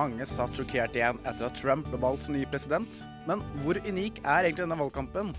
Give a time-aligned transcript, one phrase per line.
[0.00, 3.02] Mange satt sjokkert igjen etter at Trump ble valgt som ny president.
[3.28, 5.34] Men hvor unik er egentlig denne valgkampen?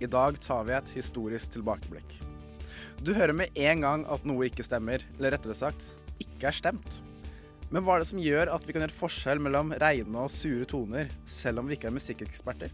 [0.00, 2.14] I dag tar vi et historisk tilbakeblikk.
[3.04, 5.90] Du hører med en gang at noe ikke stemmer, eller rettere sagt
[6.22, 7.02] ikke er stemt.
[7.68, 10.64] Men hva er det som gjør at vi kan gjøre forskjell mellom reine og sure
[10.70, 12.72] toner, selv om vi ikke er musikkeksperter?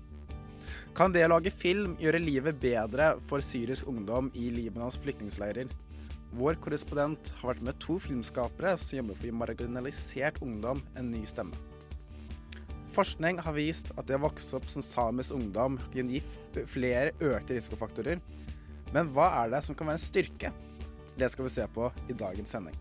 [0.95, 5.75] Kan det å lage film gjøre livet bedre for syrisk ungdom i Libanons flyktningleirer?
[6.33, 11.11] Vår korrespondent har vært med to filmskapere som jobber for å gi marginalisert ungdom en
[11.13, 11.59] ny stemme.
[12.93, 16.23] Forskning har vist at det å vokse opp som samisk ungdom kan gi
[16.69, 18.21] flere økte risikofaktorer.
[18.93, 20.53] Men hva er det som kan være en styrke?
[21.17, 22.77] Det skal vi se på i dagens sending.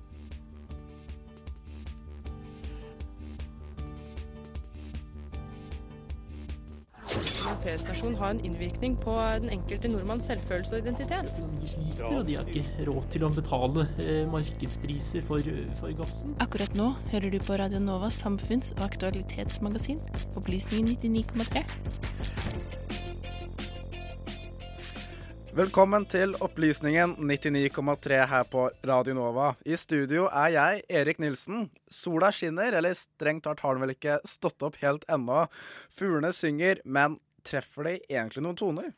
[7.61, 11.35] En P-stasjon har en innvirkning på den enkelte nordmanns selvfølelse og identitet.
[11.61, 15.45] De sliter, og de har ikke råd til å betale eh, markedspriser for,
[15.77, 16.33] for gassen.
[16.41, 20.01] Akkurat nå hører du på Radio Novas samfunns- og aktualitetsmagasin,
[20.41, 21.61] Opplysningen 99,3.
[25.53, 29.53] Velkommen til Opplysningen 99,3 her på Radio Nova.
[29.69, 31.67] I studio er jeg, Erik Nilsen.
[31.93, 35.45] Sola skinner, eller strengt tatt har den vel ikke stått opp helt ennå.
[35.93, 38.91] Fuglene synger, men treffer de egentlig noen toner?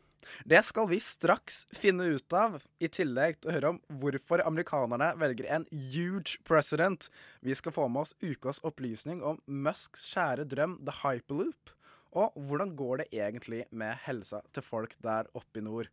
[0.48, 5.10] Det skal vi straks finne ut av, i tillegg til å høre om hvorfor amerikanerne
[5.20, 7.10] velger en huge president.
[7.44, 11.74] Vi skal få med oss ukas opplysning om Musks kjære drøm The Hyperloop.
[12.14, 15.90] Og hvordan går det egentlig med helsa til folk der oppe i nord?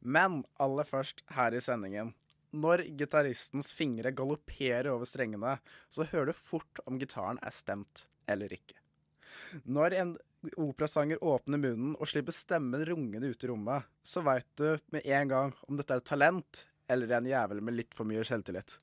[0.00, 2.14] Men aller først her i sendingen.
[2.52, 5.56] Når gitaristens fingre galopperer over strengene,
[5.88, 8.76] så hører du fort om gitaren er stemt eller ikke.
[9.64, 10.12] Når en
[10.56, 15.30] operasanger åpner munnen og slipper stemmen rungende ut i rommet, så veit du med en
[15.30, 18.78] gang om dette er et talent eller en jævel med litt for mye selvtillit.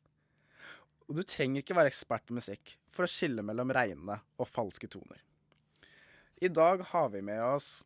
[1.09, 4.89] Og du trenger ikke være ekspert på musikk for å skille mellom reine og falske
[4.91, 5.21] toner.
[6.39, 7.81] I dag har vi med oss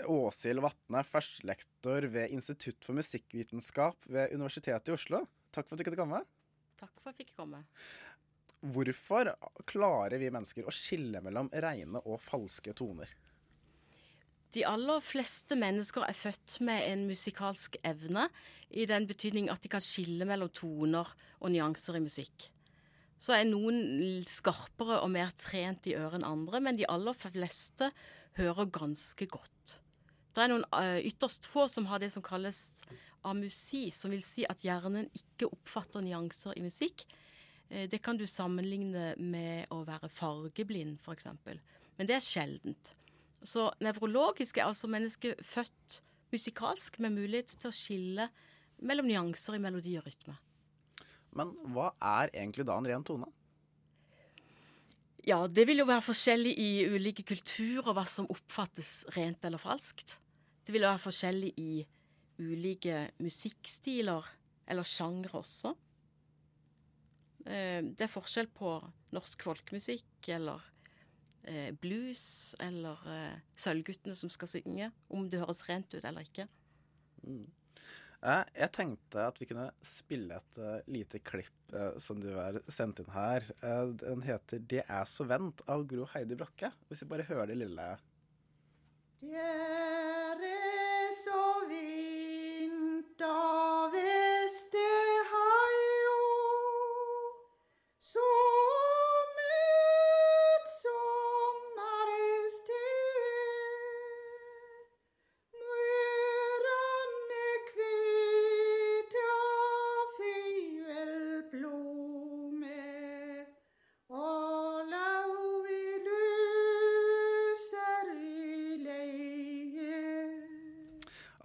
[0.00, 5.24] Åshild Vatne, førstelektor ved Institutt for musikkvitenskap ved Universitetet i Oslo.
[5.52, 6.22] Takk for at du kunne komme.
[6.80, 7.64] Takk for at jeg fikk komme.
[8.60, 9.32] Hvorfor
[9.68, 13.08] klarer vi mennesker å skille mellom rene og falske toner?
[14.50, 18.26] De aller fleste mennesker er født med en musikalsk evne,
[18.70, 21.08] i den betydning at de kan skille mellom toner
[21.40, 22.50] og nyanser i musikk.
[23.20, 23.80] Så er noen
[24.28, 27.90] skarpere og mer trent i øret enn andre, men de aller fleste
[28.38, 29.76] hører ganske godt.
[30.30, 32.80] Det er noen uh, ytterst få som har det som kalles
[33.26, 37.04] amusi, som vil si at hjernen ikke oppfatter nyanser i musikk.
[37.70, 41.30] Uh, det kan du sammenligne med å være fargeblind, f.eks.
[41.96, 42.94] Men det er sjeldent.
[43.46, 48.28] Så nevrologisk er altså mennesket født musikalsk med mulighet til å skille
[48.84, 50.36] mellom nyanser i melodi og rytme.
[51.36, 53.28] Men hva er egentlig da en ren tone?
[55.26, 60.16] Ja, det vil jo være forskjellig i ulike kulturer hva som oppfattes rent eller falskt.
[60.64, 61.84] Det vil være forskjellig i
[62.40, 64.24] ulike musikkstiler,
[64.70, 65.74] eller sjangre også.
[67.46, 68.74] Eh, Det er forskjell på
[69.14, 70.64] norsk folkemusikk eller
[71.44, 76.48] eh, blues eller eh, Sølvguttene som skal synge, om det høres rent ut eller ikke.
[77.24, 77.48] Mm.
[78.20, 82.60] Eh, Jeg tenkte at vi kunne spille et uh, lite klipp uh, som du har
[82.68, 83.46] sendt inn her.
[83.64, 86.72] Uh, den heter 'Det er så vent' av Gro Heidi Brokke.
[86.88, 87.96] Hvis vi bare hører det lille
[89.20, 93.20] Det er så vint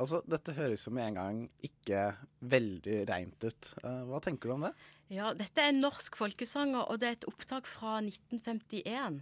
[0.05, 2.01] Altså, dette høres jo med en gang ikke
[2.45, 3.69] veldig reint ut.
[3.81, 4.75] Eh, hva tenker du om det?
[5.09, 9.17] Ja, dette er en norsk folkesanger, og det er et opptak fra 1951.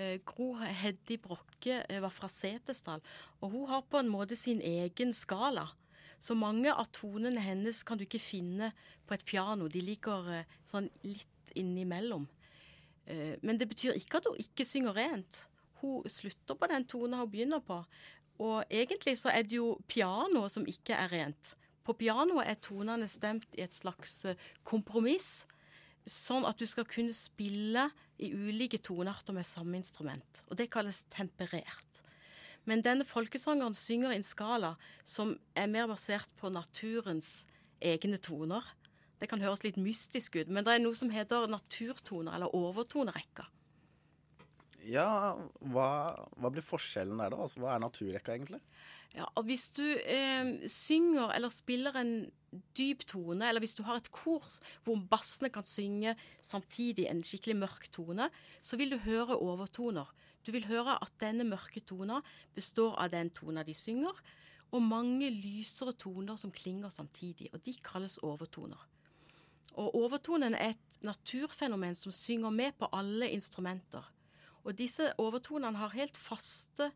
[0.00, 3.04] Eh, Gro Heddi Brokke eh, var fra Setesdal,
[3.42, 5.66] og hun har på en måte sin egen skala.
[6.24, 8.72] Så mange av tonene hennes kan du ikke finne
[9.04, 9.68] på et piano.
[9.68, 12.24] De ligger sånn litt innimellom.
[13.44, 15.42] Men det betyr ikke at hun ikke synger rent.
[15.82, 17.82] Hun slutter på den tonen hun begynner på.
[18.42, 21.54] Og egentlig så er det jo pianoet som ikke er rent.
[21.84, 25.44] På pianoet er tonene stemt i et slags eh, kompromiss,
[26.08, 27.86] sånn at du skal kunne spille
[28.20, 30.42] i ulike tonearter med samme instrument.
[30.48, 32.00] Og det kalles temperert.
[32.64, 37.44] Men denne folkesangeren synger i en skala som er mer basert på naturens
[37.84, 38.64] egne toner.
[39.20, 43.48] Det kan høres litt mystisk ut, men det er noe som heter naturtoner, eller overtonerekker.
[44.84, 45.34] Ja,
[45.72, 45.88] hva,
[46.36, 47.40] hva blir forskjellen der, da?
[47.46, 48.60] Altså, hva er naturrekka, egentlig?
[49.14, 52.14] Ja, og Hvis du eh, synger eller spiller en
[52.76, 57.56] dyp tone, eller hvis du har et kors hvor bassene kan synge samtidig en skikkelig
[57.62, 58.28] mørk tone,
[58.62, 60.10] så vil du høre overtoner.
[60.44, 62.20] Du vil høre at denne mørke tona
[62.54, 64.18] består av den tona de synger,
[64.74, 68.80] og mange lysere toner som klinger samtidig, og de kalles overtoner.
[69.78, 74.04] Og overtonen er et naturfenomen som synger med på alle instrumenter.
[74.64, 76.90] Og disse overtonene har helt faste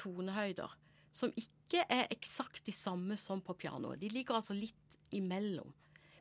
[0.00, 0.72] tonehøyder,
[1.14, 4.00] som ikke er eksakt de samme som på pianoet.
[4.00, 5.72] De ligger altså litt imellom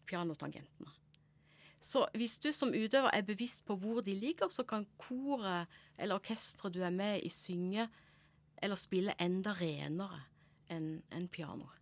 [0.08, 0.92] pianotangentene.
[1.84, 5.68] Så hvis du som utøver er bevisst på hvor de ligger, så kan koret
[5.98, 7.90] eller orkesteret du er med i, synge
[8.64, 10.22] eller spille enda renere
[10.72, 11.82] enn en pianoet.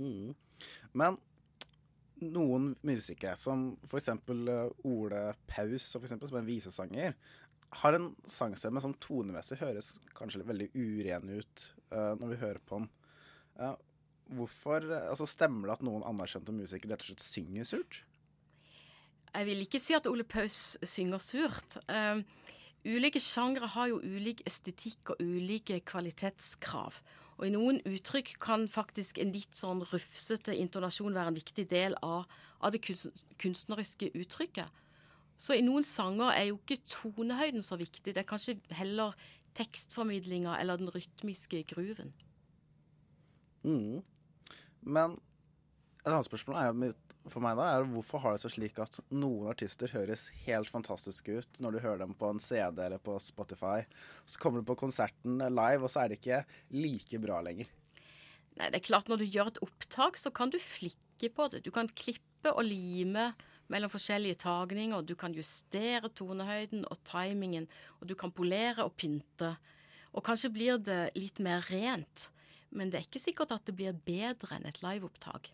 [0.00, 0.32] Mm.
[0.98, 1.18] Men
[2.20, 4.10] noen musikere, som f.eks.
[4.84, 7.14] Ole Paus, som er en visesanger,
[7.70, 12.80] har en sangstemme som tonemessig høres kanskje veldig uren ut uh, når vi hører på
[12.80, 12.88] den.
[13.60, 13.76] Uh,
[14.34, 18.00] hvorfor altså Stemmer det at noen anerkjente musikere rett og slett synger surt?
[19.30, 21.78] Jeg vil ikke si at Ole Paus synger surt.
[21.86, 22.22] Uh,
[22.82, 26.98] ulike sjangre har jo ulik estetikk og ulike kvalitetskrav.
[27.40, 31.94] Og i noen uttrykk kan faktisk en litt sånn rufsete intonasjon være en viktig del
[32.04, 32.26] av,
[32.60, 32.82] av det
[33.40, 34.68] kunstneriske uttrykket.
[35.40, 39.16] Så i noen sanger er jo ikke tonehøyden så viktig, det er kanskje heller
[39.56, 42.12] tekstformidlinga eller den rytmiske gruven.
[43.64, 44.02] Mm.
[44.84, 45.16] Men
[46.00, 46.92] et annet spørsmål er,
[47.28, 51.40] for meg da, er hvorfor har det seg slik at noen artister høres helt fantastiske
[51.40, 53.82] ut når du hører dem på en CD eller på Spotify.
[54.28, 56.44] Så kommer du på konserten live, og så er det ikke
[56.76, 57.68] like bra lenger.
[58.58, 61.62] Nei, det er klart Når du gjør et opptak, så kan du flikke på det.
[61.64, 63.30] Du kan klippe og lime
[63.70, 65.04] mellom forskjellige tagninger.
[65.06, 67.68] Du kan justere tonehøyden og timingen,
[68.00, 69.54] og du kan polere og pynte.
[70.10, 72.28] Og kanskje blir det litt mer rent,
[72.74, 75.52] men det er ikke sikkert at det blir bedre enn et liveopptak.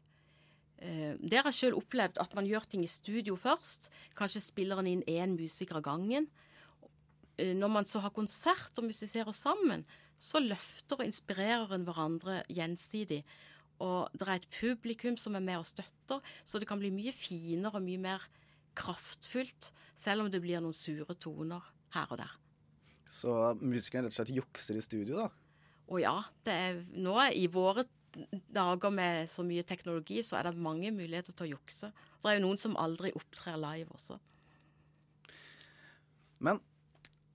[0.79, 3.91] Eh, det har sjøl opplevd, at man gjør ting i studio først.
[4.17, 6.29] Kanskje spiller en inn én musiker av gangen.
[7.37, 9.85] Eh, når man så har konsert og musiserer sammen,
[10.19, 13.23] så løfter og inspirerer en hverandre gjensidig.
[13.85, 17.13] Og det er et publikum som er med og støtter, så det kan bli mye
[17.15, 18.25] finere og mye mer
[18.77, 21.65] kraftfullt, selv om det blir noen sure toner
[21.97, 22.33] her og der.
[23.07, 25.29] Så musikeren rett og slett jukser i studio, da?
[25.87, 26.17] Å ja.
[26.45, 27.87] Det er, nå i våre
[28.53, 31.93] dager med så mye teknologi, så er det mange muligheter til å jukse.
[32.23, 34.19] Det er jo noen som aldri opptrer live også.
[36.43, 36.61] Men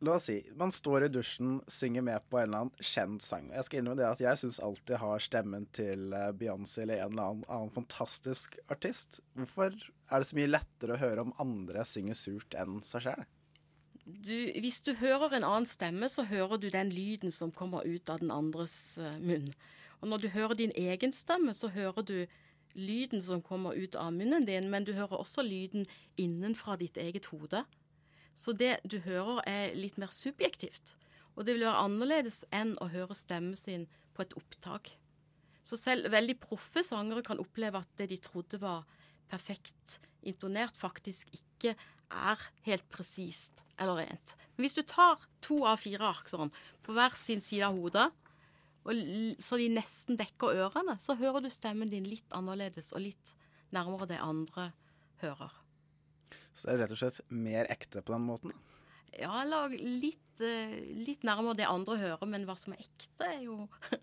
[0.02, 3.52] La oss si man står i dusjen, synger med på en eller annen kjent sang.
[3.54, 7.28] Jeg skal innrømme det at jeg syns alltid har stemmen til Beyoncé eller en eller
[7.28, 9.20] annen, annen fantastisk artist.
[9.38, 13.30] Hvorfor er det så mye lettere å høre om andre synger surt enn seg sjøl?
[14.02, 18.24] Hvis du hører en annen stemme, så hører du den lyden som kommer ut av
[18.24, 19.52] den andres uh, munn.
[20.02, 22.16] Og når du hører din egen stemme, så hører du
[22.74, 25.86] lyden som kommer ut av munnen din, men du hører også lyden
[26.18, 27.62] innenfra ditt eget hode.
[28.36, 30.96] Så det du hører, er litt mer subjektivt.
[31.36, 34.94] Og det vil være annerledes enn å høre stemmen sin på et opptak.
[35.64, 38.88] Så selv veldig proffe sangere kan oppleve at det de trodde var
[39.32, 41.76] perfekt intonert, faktisk ikke
[42.12, 44.36] er helt presist eller rent.
[44.56, 46.52] Men hvis du tar to av fire ark sånn,
[46.84, 48.10] på hver sin side av hodet,
[49.42, 53.36] så de nesten dekker ørene, så hører du stemmen din litt annerledes og litt
[53.74, 54.72] nærmere det andre
[55.22, 55.61] hører.
[56.54, 58.56] Så det er rett og slett mer ekte på den måten?
[59.18, 63.66] Ja, eller litt, litt nærmere det andre hører, men hva som er ekte, er jo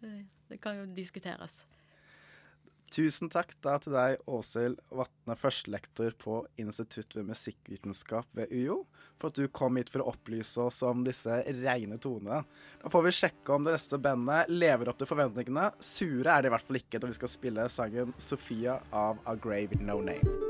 [0.00, 1.60] Det kan jo diskuteres.
[2.90, 8.80] Tusen takk da til deg, Åshild Vatne, førstelektor på Institutt ved musikkvitenskap ved UiO,
[9.20, 12.42] for at du kom hit for å opplyse oss om disse reine tonene.
[12.82, 15.70] Da får vi sjekke om det neste bandet lever opp til forventningene.
[15.78, 19.38] Sure er det i hvert fall ikke da vi skal spille sangen 'Sofia' av A
[19.38, 20.49] Grave No Name.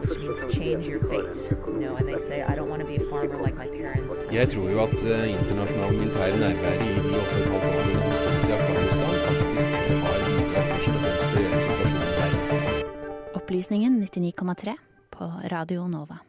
[0.00, 1.38] which means change your fate.
[1.66, 4.16] You know, and they say, I don't want to be a farmer like my parents.
[4.32, 8.48] Jeg tror jo at uh, internasjonal militær nærvær i de 8,5 årene det har stått
[8.48, 9.68] i Afghanistan, faktisk
[10.06, 12.32] har bidratt først og fremst til situasjonen der.
[13.40, 14.74] Opplysningen 99,3
[15.10, 16.20] på Radio Nova.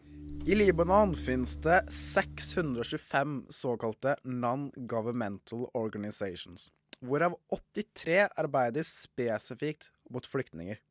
[0.45, 7.35] I Libanon finnes det 625 såkalte non-governmental organizations, hvorav
[7.77, 10.81] 83 arbeider spesifikt mot flyktninger.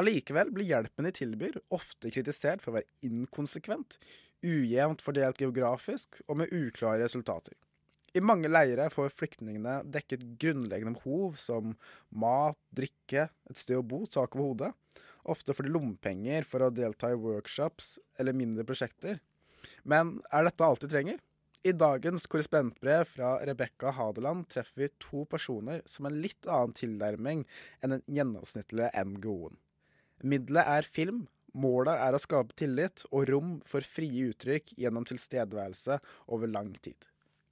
[0.00, 3.98] Allikevel blir hjelpen de tilbyr, ofte kritisert for å være inkonsekvent,
[4.44, 7.54] ujevnt fordelt geografisk og med uklare resultater.
[8.14, 11.72] I mange leirer får flyktningene dekket grunnleggende behov som
[12.14, 14.72] mat, drikke, et sted å bo, tak over hodet.
[15.30, 19.18] Ofte får de lommepenger for å delta i workshops eller mindre prosjekter.
[19.82, 21.18] Men er dette alt de trenger?
[21.64, 26.74] I dagens korrespondentbrev fra Rebekka Hadeland treffer vi to personer som har en litt annen
[26.76, 27.46] tilnærming
[27.80, 29.56] enn den gjennomsnittlige NGO-en.
[30.22, 35.98] Middelet er film, målet er å skape tillit og rom for frie uttrykk gjennom tilstedeværelse
[36.34, 36.98] over lang tid.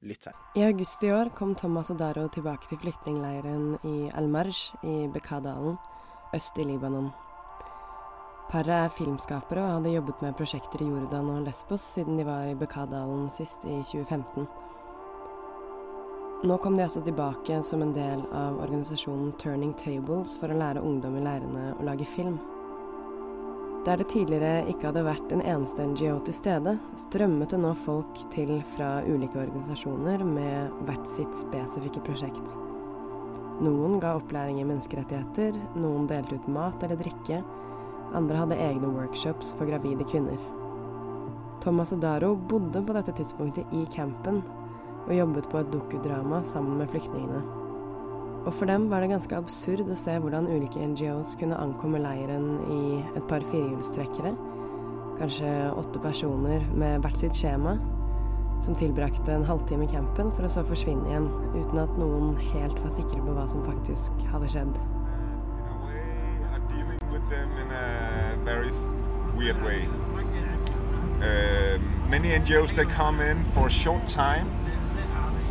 [0.03, 0.39] Lytt her.
[0.59, 5.77] I august i år kom Thomas og Daro tilbake til flyktningleiren i Al-Marj i Bekkadalen,
[6.35, 7.13] øst i Libanon.
[8.51, 12.45] Paret er filmskapere og hadde jobbet med prosjekter i Jordan og Lesbos siden de var
[12.51, 14.49] i Bekkadalen sist i 2015.
[16.43, 20.83] Nå kom de altså tilbake som en del av organisasjonen Turning Tables for å lære
[20.83, 22.41] ungdom i leirene å lage film.
[23.83, 28.21] Der det tidligere ikke hadde vært en eneste NGO til stede, strømmet det nå folk
[28.31, 32.53] til fra ulike organisasjoner med hvert sitt spesifikke prosjekt.
[33.63, 37.41] Noen ga opplæring i menneskerettigheter, noen delte ut mat eller drikke,
[38.15, 40.39] andre hadde egne workshops for gravide kvinner.
[41.63, 44.45] Thomas og Daro bodde på dette tidspunktet i campen
[45.09, 47.62] og jobbet på et dokudrama sammen med flyktningene.
[48.43, 52.57] Og for dem var det ganske absurd å se hvordan ulike NGOs kunne ankomme leiren
[52.67, 52.79] i
[53.15, 54.33] et par firehjulstrekkere,
[55.21, 57.77] kanskje åtte personer med hvert sitt skjema,
[58.63, 62.83] som tilbrakte en halvtime i campen for å så forsvinne igjen, uten at noen helt
[62.83, 64.83] var sikre på hva som faktisk hadde skjedd.
[71.23, 71.79] Uh,
[72.11, 73.23] many NGOs they come
[73.55, 74.51] for a short time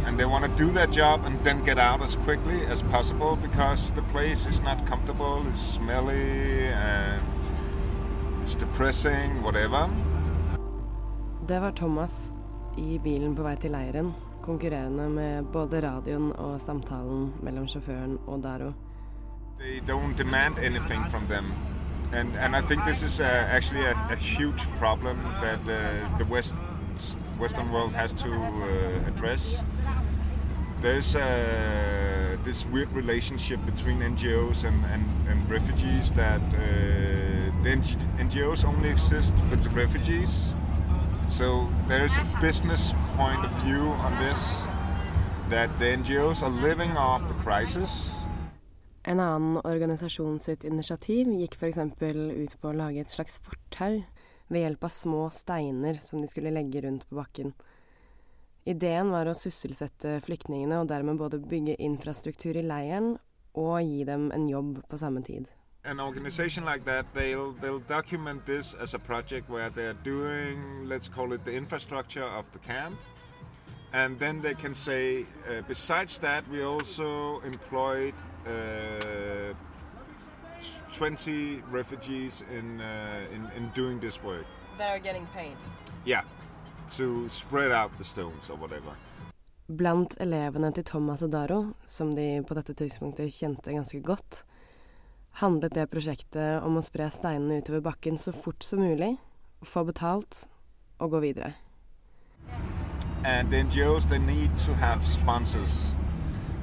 [0.06, 3.36] and they want to do their job and then get out as quickly as possible
[3.36, 7.22] because the place is not comfortable, it's smelly and
[8.42, 9.90] it's depressing, whatever.
[11.48, 12.34] Det var Thomas
[12.78, 18.44] i bilen på vei til leiren, konkurrerende med både radioen og samtalen mellom sjåføren og
[18.44, 18.74] Daro.
[19.60, 21.54] They don't demand anything from them.
[22.14, 26.26] And, and I think this is a, actually a, a huge problem that uh, the
[26.26, 26.56] West,
[27.40, 29.64] Western world has to uh, address.
[30.82, 36.58] There's uh, this weird relationship between NGOs and, and, and refugees that uh,
[37.64, 37.78] the
[38.18, 40.50] NGOs only exist with the refugees.
[41.30, 44.58] So there's a business point of view on this
[45.50, 48.12] that the NGOs are living off the crisis.
[49.02, 51.78] En annen organisasjon sitt initiativ gikk f.eks.
[51.78, 54.04] ut på å lage et slags fortau
[54.52, 57.54] ved hjelp av små steiner som de skulle legge rundt på bakken.
[58.68, 63.16] Ideen var å sysselsette flyktningene og dermed både bygge infrastruktur i leiren
[63.58, 65.50] og gi dem en jobb på samme tid.
[65.84, 71.10] An organization like that, they'll, they'll document this as a project where they're doing, let's
[71.10, 73.00] call it the infrastructure of the camp.
[73.94, 78.14] And then they can say, uh, besides that, we also employed
[78.46, 79.54] uh,
[80.92, 84.46] 20 refugees in, uh, in, in doing this work.
[84.78, 85.58] They're getting paid.
[86.06, 86.24] Yeah,
[86.98, 88.96] to spread out the stones or whatever.
[89.78, 94.44] Blant elevene til Thomas og Daro, som de på dette tidspunktet kjente ganske godt,
[95.40, 99.16] handlet det prosjektet om å spre steinene utover bakken så fort som mulig,
[99.64, 100.48] få betalt
[101.00, 101.54] og gå videre.
[103.24, 105.94] And the NGOs, they need to have sponsors.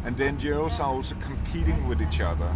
[0.04, 2.52] And the NGOs are also competing with each other.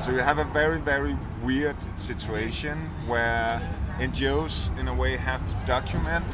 [0.00, 1.14] So you have a very, very
[1.44, 3.60] weird situation where
[3.98, 6.24] NGOs, in a way, have to document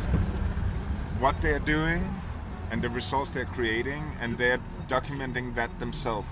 [1.18, 2.02] what they're doing
[2.70, 6.28] and the results they're creating, and they're documenting that themselves.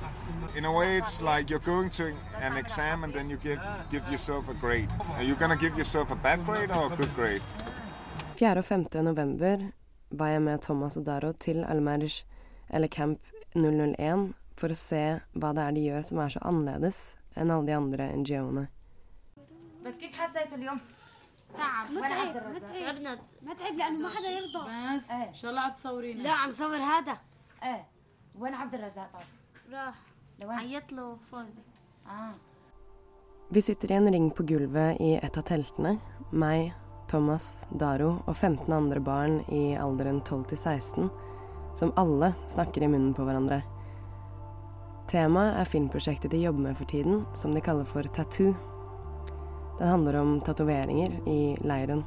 [0.57, 3.61] In a way, it's like you're going to an exam and then you give
[3.91, 4.89] give yourself a grade.
[5.17, 7.43] Are you gonna give yourself a bad grade or a good grade?
[8.37, 8.59] 4.
[8.59, 8.85] og 5.
[9.03, 9.57] november
[10.11, 12.25] var jeg med Thomas og Daro til Al-Merj,
[12.71, 13.19] eller Camp
[13.55, 16.39] 001, for å se hva det er de gjør som er så
[17.36, 18.68] enn alle de andre NGO-ene.
[19.86, 20.80] بس كيف حسيت اليوم؟
[21.58, 25.62] تعب وين عبد متعب الرزاق؟ متعب متعب لانه ما حدا يرضى بس ان شاء الله
[25.62, 27.18] عم تصورينا لا عم صور هذا
[27.64, 27.86] ايه
[28.36, 29.96] وين عبد الرزاق طيب؟ راح
[30.42, 31.64] لوين؟ عيط له فوزي
[32.08, 32.34] اه
[33.52, 35.96] Vi sitter i en ring på gulvet i et av teltene.
[36.32, 36.74] Meg,
[37.08, 41.10] Thomas, Daro og 15 andre barn i alderen 12 til 16,
[41.80, 43.64] som alle snakker i munnen på hverandre.
[45.11, 48.55] Temaet er filmprosjektet de jobber med for tiden, som de kaller for Tattoo.
[49.79, 52.05] Den handler om tatoveringer i leiren.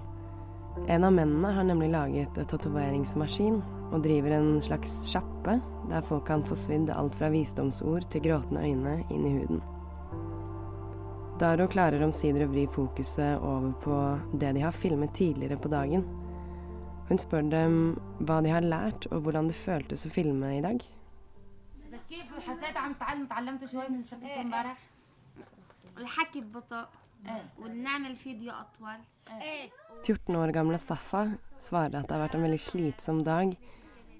[0.87, 3.61] En av mennene har nemlig laget en tatoveringsmaskin
[3.91, 8.63] og driver en slags sjappe der folk kan få svidd alt fra visdomsord til gråtende
[8.63, 9.61] øyne inn i huden.
[11.37, 13.97] Daro klarer omsider å vri fokuset over på
[14.41, 16.05] det de har filmet tidligere på dagen.
[17.07, 17.75] Hun spør dem
[18.25, 20.81] hva de har lært, og hvordan det føltes å filme i dag.
[22.06, 24.78] بس كيف حسيت عم تعلم تعلمت شوي من سبت امبارح؟
[25.98, 26.86] الحكي ببطء
[27.26, 28.98] ايه ونعمل فيديو اطول
[29.42, 29.70] ايه
[30.04, 33.52] 14 år gamle Staffa svarer at det har vært en veldig slitsom dag,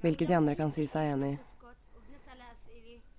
[0.03, 1.39] hvilket de andre kan si seg enig i.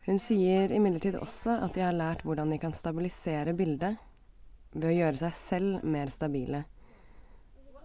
[0.05, 4.00] Hun sier imidlertid også at de har lært hvordan de kan stabilisere bildet
[4.74, 6.63] ved å gjøre seg selv mer stabile.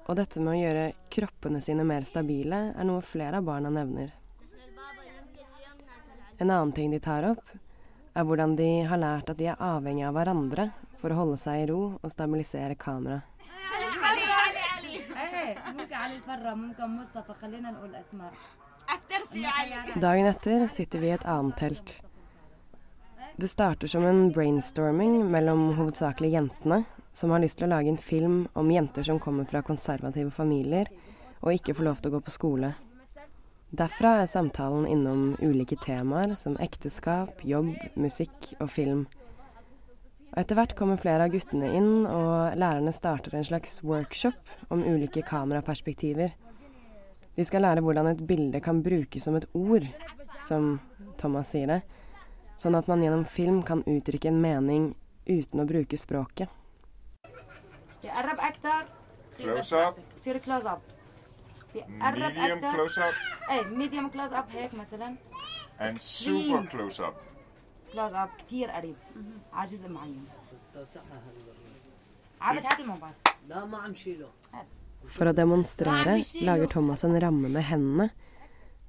[0.08, 4.14] Og dette med å gjøre kroppene sine mer stabile er noe flere av barna nevner.
[6.37, 7.43] En annen ting de tar opp,
[8.13, 10.69] er hvordan de har lært at de er avhengig av hverandre
[11.01, 13.29] for å holde seg i ro og stabilisere kameraet.
[20.01, 21.93] Dagen etter sitter vi i et annet telt.
[23.35, 27.97] Det starter som en brainstorming mellom hovedsakelig jentene, som har lyst til å lage en
[27.97, 30.89] film om jenter som kommer fra konservative familier
[31.41, 32.73] og ikke får lov til å gå på skole.
[33.73, 38.99] Derfra er samtalen innom ulike temaer som ekteskap, jobb, musikk og film.
[40.29, 44.85] Og etter hvert kommer flere av guttene inn, og lærerne starter en slags workshop om
[44.85, 46.35] ulike kameraperspektiver.
[47.33, 49.89] De skal lære hvordan et bilde kan brukes som et ord,
[50.37, 50.75] som
[51.17, 51.81] Thomas sier det,
[52.61, 54.91] sånn at man gjennom film kan uttrykke en mening
[55.25, 56.45] uten å bruke språket.
[61.74, 62.98] يقرب اكثر Close up.
[62.98, 65.14] يصير كلوز اب يقرب Medium اكثر close up ايه ميديوم كلوز اب هيك مثلا
[65.80, 67.14] and super close up.
[67.92, 68.96] كلوز اب كثير قريب
[69.52, 70.24] على جزء معين
[72.40, 73.12] عابد هات الموبايل
[73.48, 74.28] لا ما عم شيله
[75.16, 78.08] For å demonstrere lager Thomas en ramme med hendene,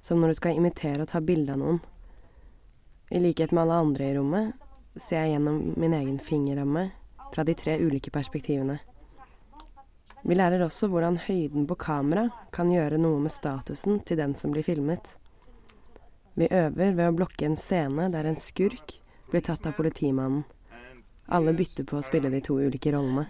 [0.04, 1.78] som når du skal imitere å ta bilde av noen.
[3.14, 4.52] I likhet med alle andre i rommet
[5.00, 6.82] ser jeg gjennom min egen fingerramme
[7.32, 8.76] fra de tre ulike perspektivene.
[10.25, 12.23] Vi lærer også hvordan høyden på kamera
[12.55, 15.11] kan gjøre noe med statusen til den som blir filmet.
[16.33, 18.95] Vi øver ved å blokke en scene der en skurk
[19.29, 20.41] blir tatt av politimannen.
[21.29, 23.27] Alle bytter på å spille de to ulike rollene.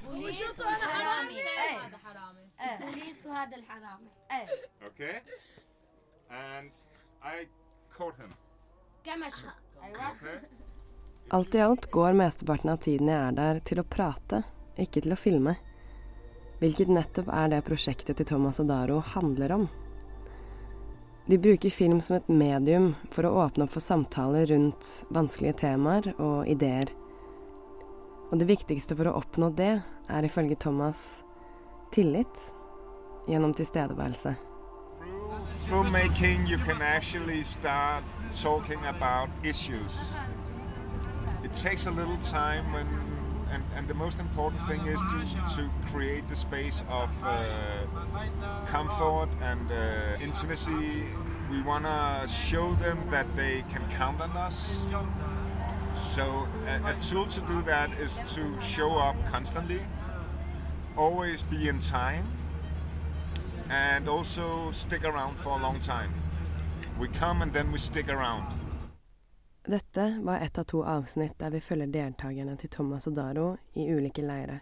[11.35, 14.45] Alt i alt går mesteparten av tiden jeg er der, til å prate,
[14.79, 15.59] ikke til å filme.
[16.61, 19.65] Hvilket nettopp er det prosjektet til Thomas og Daro handler om.
[21.25, 26.11] De bruker film som et medium for å åpne opp for samtaler rundt vanskelige temaer
[26.21, 26.91] og ideer.
[28.29, 31.23] Og det viktigste for å oppnå det er ifølge Thomas
[31.95, 32.51] tillit
[33.27, 34.35] gjennom tilstedeværelse.
[35.67, 40.13] Filmmaking, you can actually start talking about issues.
[41.43, 42.87] It takes a little time when,
[43.51, 47.85] and, and the most important thing is to, to create the space of uh,
[48.65, 51.05] comfort and uh, intimacy.
[51.51, 54.69] We want to show them that they can count on us.
[55.93, 59.81] So a, a tool to do that is to show up constantly,
[60.97, 62.27] always be in time,
[63.69, 66.13] and also stick around for a long time.
[66.99, 68.53] We come and then we stick around.
[69.65, 73.87] Dette var ett av to avsnitt der vi følger deltakerne til Thomas og Daro i
[73.89, 74.59] ulike leire.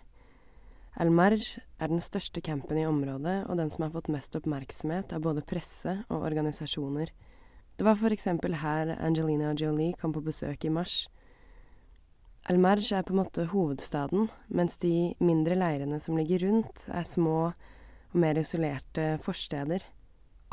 [0.96, 5.26] Al-Marj er den største campen i området og den som har fått mest oppmerksomhet av
[5.26, 7.12] både presse og organisasjoner.
[7.76, 11.10] Det var eksempel her Angelina og Jolie kom på besøk i mars.
[12.48, 17.52] Al-Marj er på en måte hovedstaden, mens de mindre leirene som ligger rundt, er små
[18.14, 19.84] og mer isolerte forsteder.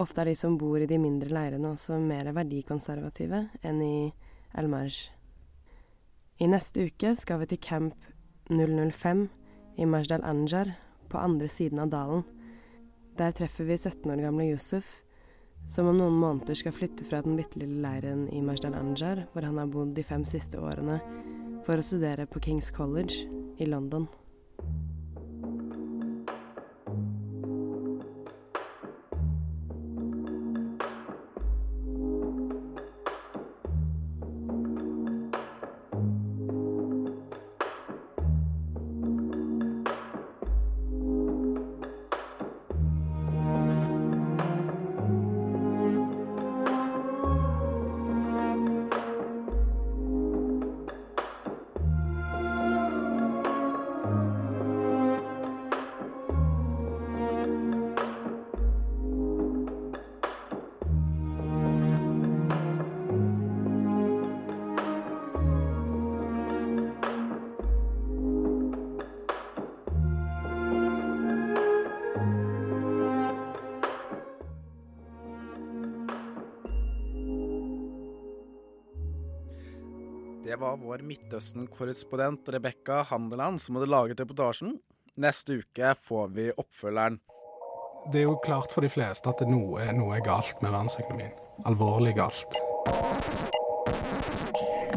[0.01, 3.95] Ofte er de som bor i de mindre leirene også mer verdikonservative enn i
[4.59, 5.11] El Marj.
[6.41, 8.07] I neste uke skal vi til camp
[8.51, 9.29] 005
[9.79, 10.73] i Majdal Anjar
[11.11, 12.25] på andre siden av dalen.
[13.19, 14.89] Der treffer vi 17 år gamle Yusuf,
[15.69, 19.47] som om noen måneder skal flytte fra den bitte lille leiren i Majdal Anjar, hvor
[19.47, 20.99] han har bodd de fem siste årene,
[21.67, 23.29] for å studere på Kings College
[23.61, 24.09] i London.
[80.51, 84.73] Det var vår Midtøsten-korrespondent Rebekka Handeland som hadde laget reportasjen.
[85.15, 87.21] Neste uke får vi oppfølgeren.
[88.11, 91.31] Det er jo klart for de fleste at noe, noe er galt med verdensøkonomien.
[91.71, 92.59] Alvorlig galt.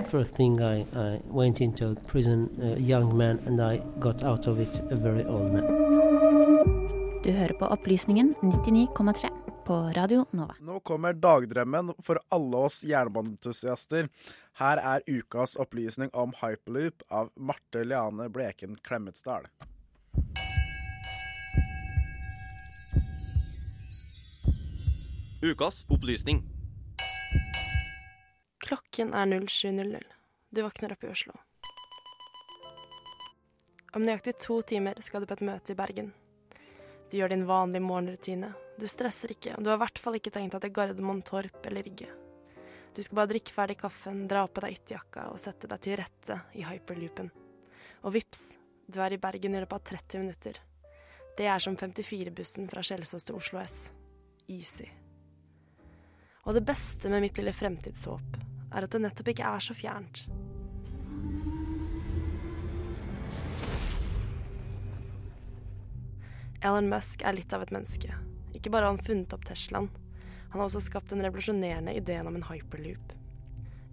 [0.09, 4.57] First thing I, I went into prison a young man and I got out of
[4.57, 5.69] it a very old man.
[7.21, 10.55] Du hører på Opplysningen 99,3 på Radio Nova.
[10.59, 14.09] Nå kommer dagdrømmen for alle oss jernbaneentusiaster.
[14.59, 19.47] Her er ukas opplysning om hyperloop av Marte Liane Bleken Klemetsdal.
[25.43, 26.43] Ukas opplysning.
[28.63, 30.03] Klokken er 07.00.
[30.49, 31.33] Du våkner opp i Oslo.
[33.93, 36.13] Om nøyaktig to timer skal du på et møte i Bergen.
[37.11, 38.53] Du gjør din vanlige morgenrutine.
[38.83, 41.21] Du stresser ikke, og du har i hvert fall ikke tenkt at det er Gardermoen,
[41.23, 42.09] Torp eller Rygge.
[42.91, 46.35] Du skal bare drikke ferdig kaffen, dra på deg ytterjakka og sette deg til rette
[46.59, 47.29] i hyperloopen.
[48.03, 48.41] Og vips,
[48.91, 50.59] du er i Bergen i løpet av 30 minutter.
[51.39, 53.77] Det er som 54-bussen fra Kjelsås til Oslo S.
[54.51, 54.89] Easy.
[56.43, 58.35] Og det beste med mitt lille fremtidshåp
[58.75, 60.25] er at det nettopp ikke er så fjernt.
[66.59, 68.11] Elon Musk er litt av et menneske.
[68.63, 69.89] Ikke bare har han funnet opp Teslaen,
[70.53, 73.09] han har også skapt den revolusjonerende ideen om en hyperloop.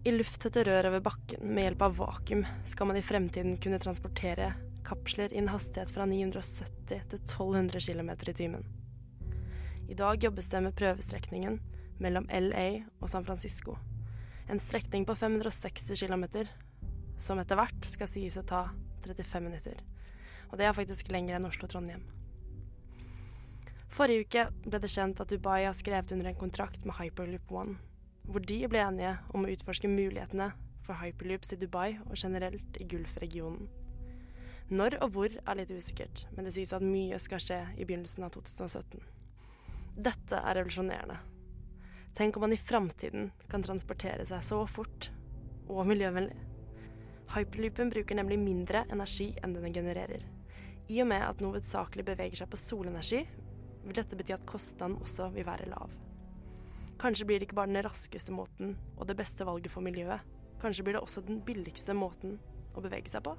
[0.07, 4.53] I lufttette rør over bakken med hjelp av vakuum skal man i fremtiden kunne transportere
[4.87, 8.69] kapsler i en hastighet fra 970 til 1200 km i timen.
[9.91, 11.59] I dag jobbes det med prøvestrekningen
[11.99, 12.69] mellom LA
[13.01, 13.75] og San Francisco.
[14.47, 16.47] En strekning på 560 km,
[17.19, 18.69] som etter hvert skal sies å ta
[19.03, 19.83] 35 minutter.
[20.55, 22.07] Og det er faktisk lenger enn Oslo-Trondheim.
[23.91, 27.75] Forrige uke ble det kjent at Dubai har skrevet under en kontrakt med Hyperloop One,
[28.23, 30.53] hvor de ble enige om å utforske mulighetene
[30.87, 33.67] for hyperloops i Dubai og generelt i Gulfregionen.
[34.71, 38.29] Når og hvor er litt usikkert, men det sies at mye skal skje i begynnelsen
[38.29, 39.03] av 2017.
[39.99, 41.19] Dette er revolusjonerende.
[42.15, 45.11] Tenk om man i framtiden kan transportere seg så fort
[45.67, 46.39] og miljøvennlig.
[47.35, 50.23] Hyperloopen bruker nemlig mindre energi enn den genererer.
[50.91, 53.25] I og med at den hovedsakelig beveger seg på solenergi,
[53.85, 55.93] vil dette bety at kostnaden også vil være lav.
[57.01, 60.21] Kanskje blir det ikke bare den raskeste måten og det beste valget for miljøet.
[60.61, 62.37] Kanskje blir det også den billigste måten
[62.77, 63.37] å bevege seg på.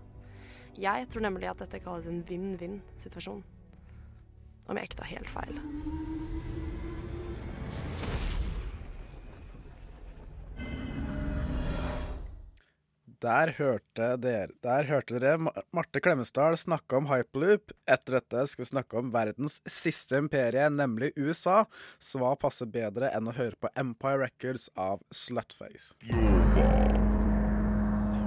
[0.81, 3.43] Jeg tror nemlig at dette kalles en vinn-vinn-situasjon.
[4.71, 5.61] Om jeg ikke tar helt feil.
[13.21, 15.37] Der hørte, dere, der hørte dere
[15.69, 17.69] Marte Klemetsdal snakke om hyperloop.
[17.85, 21.59] Etter dette skal vi snakke om verdens siste imperie, nemlig USA.
[22.01, 25.93] Så hva passer bedre enn å høre på Empire Records av Slutface?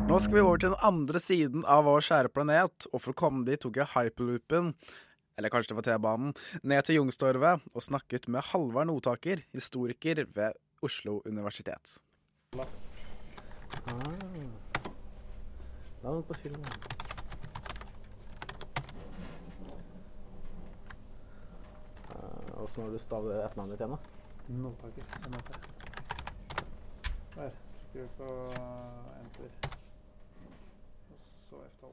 [0.07, 3.19] Nå skal vi over til den andre siden av vår kjære planet, og for å
[3.19, 4.71] komme dit tok jeg hyperloopen,
[5.35, 10.55] eller kanskje det var T-banen, ned til Youngstorget og snakket med Halvard Notaker, historiker ved
[10.87, 11.97] Oslo universitet.
[12.55, 12.71] Ah.
[16.05, 16.67] Navn på filmen.
[22.57, 23.99] Åssen uh, har du stavet etternavnet ditt igjen, da?
[24.59, 25.07] Notaker.
[25.33, 25.49] NOT.
[27.37, 27.55] Der.
[27.79, 28.29] Trykker på
[29.23, 29.49] enter.
[31.09, 31.89] Og så F12.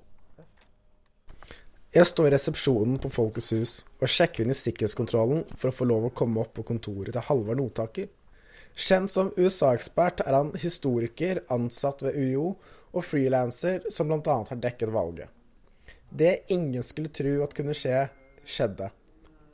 [1.95, 5.87] Jeg står i resepsjonen på Folkets hus og sjekker inn i sikkerhetskontrollen for å få
[5.87, 8.11] lov å komme opp på kontoret til Halvard Notaker.
[8.75, 12.57] Kjent som USA-ekspert er han historiker, ansatt ved UiO
[12.91, 14.37] og frilanser som bl.a.
[14.49, 15.29] har dekket valget.
[16.09, 18.03] Det ingen skulle tro at kunne skje,
[18.43, 18.89] skjedde.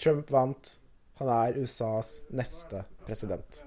[0.02, 0.80] Trump vant.
[1.18, 3.64] Han er USAs neste president.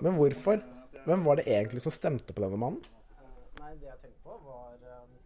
[0.00, 0.60] Men hvorfor?
[1.04, 2.80] Hvem var det egentlig som stemte på denne mannen?
[3.60, 5.16] Nei, det jeg tenkte på, var um,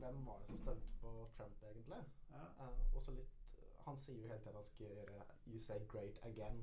[0.00, 2.00] Hvem var det som stemte på Trump, egentlig?
[2.32, 6.20] Uh, også litt Han sier jo hele tiden at han skal gjøre You say great
[6.28, 6.60] again.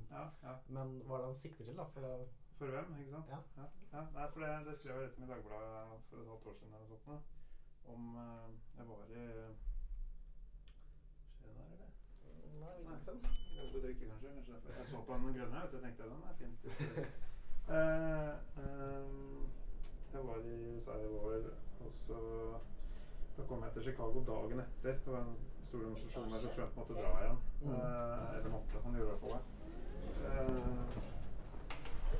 [0.66, 1.86] Men hva er det han sikter til, da?
[1.94, 2.24] For,
[2.60, 3.28] For hvem, ikke sant?
[3.28, 3.36] Ja.
[3.60, 3.66] ja.
[3.92, 4.00] ja.
[4.14, 6.74] Nei, for det, det skrev jeg rett om i Dagbladet for et halvt år siden.
[6.74, 7.22] eller sånt,
[7.92, 9.22] om uh, Jeg var i
[11.36, 11.90] Skjer det der, eller?
[12.60, 13.22] Nei, ikke sant?
[13.56, 14.28] Jeg drikke, kanskje.
[14.48, 14.74] kanskje.
[14.78, 16.54] Jeg så på den grønne, og tenkte den er fin.
[17.76, 19.48] uh, um,
[20.12, 21.48] jeg var i USA i vår,
[21.86, 22.18] og så
[23.36, 24.92] Da kom jeg til Chicago dagen etter.
[25.04, 25.36] Det var en
[25.68, 27.40] stor demonstrasjon der så Trump måtte dra igjen.
[27.62, 27.70] Mm.
[27.70, 28.84] Uh, eller måtte.
[28.84, 29.42] Han gjorde det for meg.
[30.28, 31.19] Uh,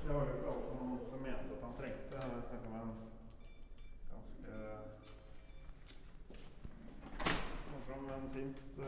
[0.07, 2.17] det var jo ikke alle som, som mente at han trengte.
[2.17, 2.95] Jeg snakka med en
[4.13, 4.53] ganske
[7.73, 8.85] morsom, men sint uh,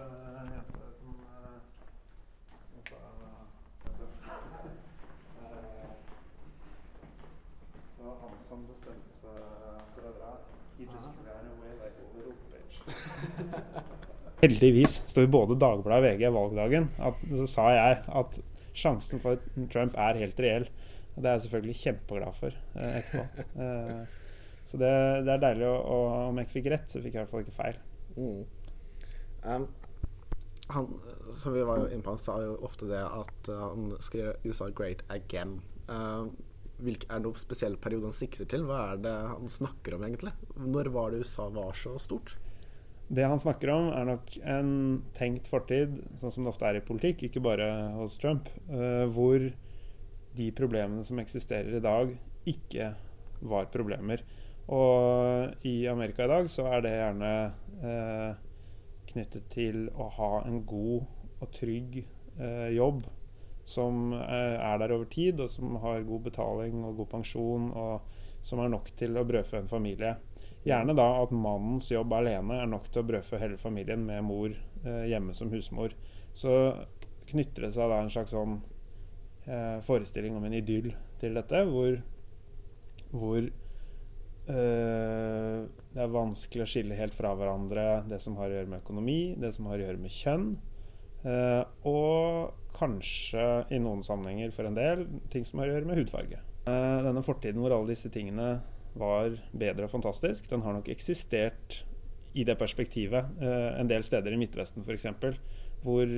[0.52, 1.56] jente som, uh,
[2.72, 3.42] som sa uh,
[7.96, 9.36] Det var han som bestemte seg
[9.94, 10.32] for å dra.
[10.78, 12.76] He just ran away like a little bitch.
[14.42, 16.84] Heldigvis står både Dagbladet og VG valgdagen.
[16.98, 18.30] At, så sa jeg at
[18.74, 19.38] sjansen for
[19.70, 20.66] Trump er helt reell.
[21.14, 23.46] Det er jeg selvfølgelig kjempeglad for eh, etterpå.
[23.62, 24.18] Eh,
[24.64, 24.90] så det,
[25.26, 25.96] det, er deilig å, å,
[26.30, 27.80] Om jeg ikke fikk rett, så fikk jeg i hvert fall ikke feil.
[28.16, 28.44] Mm.
[29.42, 29.66] Um,
[30.72, 30.86] han,
[31.34, 34.38] som vi var inne på, han sa jo ofte det at uh, han skal gjøre
[34.46, 35.58] USA great again.
[35.90, 36.30] Uh,
[36.82, 38.64] hvilke, er det noen spesiell periode han sikter til?
[38.68, 40.32] Hva er det han snakker om, egentlig?
[40.56, 42.36] Når var det USA var så stort?
[43.12, 44.72] Det han snakker om, er nok en
[45.18, 49.50] tenkt fortid, sånn som det ofte er i politikk, ikke bare hos Trump, uh, hvor
[50.36, 52.14] de problemene som eksisterer i dag,
[52.48, 52.92] ikke
[53.46, 54.22] var problemer.
[54.72, 57.32] Og i Amerika i dag så er det gjerne
[57.82, 58.30] eh,
[59.12, 61.02] knyttet til å ha en god
[61.42, 63.02] og trygg eh, jobb
[63.64, 68.00] som er der over tid, og som har god betaling og god pensjon, og
[68.42, 70.16] som er nok til å brødfø en familie.
[70.66, 74.50] Gjerne da at mannens jobb alene er nok til å brødfø hele familien med mor
[74.50, 75.94] eh, hjemme som husmor.
[76.34, 76.52] Så
[77.30, 78.71] knytter det seg da en slags sånn eh,
[79.86, 81.96] forestilling om en idyll til dette, hvor,
[83.10, 83.52] hvor eh,
[85.92, 89.20] det er vanskelig å skille helt fra hverandre det som har å gjøre med økonomi,
[89.40, 90.48] det som har å gjøre med kjønn,
[91.28, 96.02] eh, og kanskje i noen sammenhenger for en del ting som har å gjøre med
[96.02, 96.42] hudfarge.
[96.62, 98.54] Eh, denne fortiden hvor alle disse tingene
[98.98, 100.48] var bedre og fantastisk.
[100.50, 101.82] Den har nok eksistert
[102.38, 105.10] i det perspektivet eh, en del steder i Midtvesten f.eks.,
[105.82, 106.16] hvor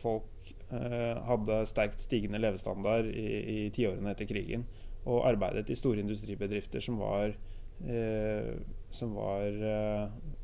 [0.00, 4.62] folk eh, hadde sterkt stigende levestandard i, i tiårene etter krigen
[5.08, 7.32] og arbeidet i store industribedrifter som var
[7.88, 8.52] eh,
[8.90, 9.46] som var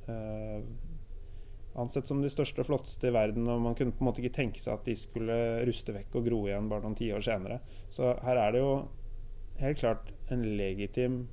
[0.09, 0.61] eh,
[1.77, 3.49] ansett som de største og flotteste i verden.
[3.53, 6.29] Og man kunne på en måte ikke tenke seg at de skulle ruste vekk og
[6.29, 7.61] gro igjen bare noen tiår senere.
[7.93, 8.77] Så her er det jo
[9.61, 11.27] helt klart en legitim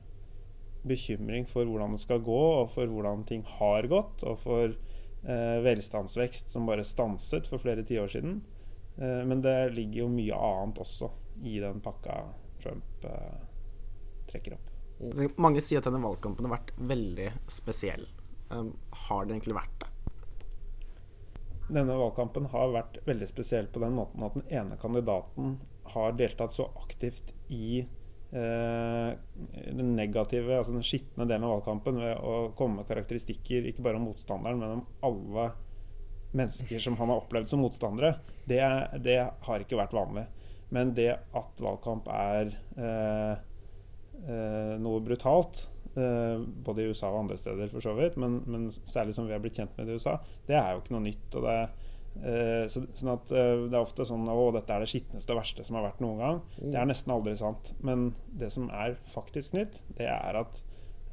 [0.88, 5.60] bekymring for hvordan det skal gå, og for hvordan ting har gått, og for eh,
[5.64, 8.42] velstandsvekst som bare stanset for flere tiår siden.
[8.98, 11.10] Eh, men det ligger jo mye annet også
[11.44, 12.20] i den pakka
[12.64, 13.42] Trump eh,
[14.30, 14.70] trekker opp.
[15.42, 18.06] Mange sier at denne valgkampen har vært veldig spesiell.
[18.54, 18.76] Um,
[19.08, 19.90] har det egentlig vært det?
[21.74, 25.58] Denne valgkampen har vært veldig spesiell på den måten at den ene kandidaten
[25.94, 29.10] har deltatt så aktivt i eh,
[29.74, 34.00] den negative, altså den skitne delen av valgkampen ved å komme med karakteristikker ikke bare
[34.00, 35.50] om motstanderen, men om alle
[36.34, 38.16] mennesker som han har opplevd som motstandere,
[38.50, 38.62] det,
[39.06, 40.26] det har ikke vært vanlig.
[40.74, 43.34] Men det at valgkamp er eh,
[44.26, 48.70] eh, noe brutalt, eh, både i USA og andre steder for så vidt, men, men,
[48.74, 50.18] særlig som vi har blitt kjent med det i USA,
[50.50, 51.28] det er jo ikke noe nytt.
[51.38, 51.58] og det
[52.14, 55.40] Uh, så, sånn at uh, Det er ofte sånn Å, dette er det skitneste og
[55.40, 56.42] verste som har vært noen gang.
[56.60, 56.68] Mm.
[56.68, 57.72] Det er nesten aldri sant.
[57.82, 60.60] Men det som er faktisk nytt, det er at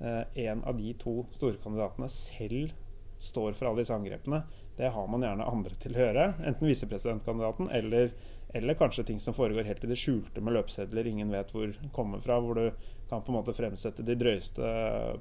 [0.03, 2.75] uh, en av de to store kandidatene selv
[3.21, 4.43] står for alle disse angrepene.
[4.81, 6.27] Det har man gjerne andre til å høre.
[6.41, 8.15] Enten visepresidentkandidaten eller,
[8.57, 12.23] eller kanskje ting som foregår helt i det skjulte med løpesedler ingen vet hvor kommer
[12.25, 12.39] fra.
[12.41, 14.71] Hvor du kan på en måte fremsette de drøyeste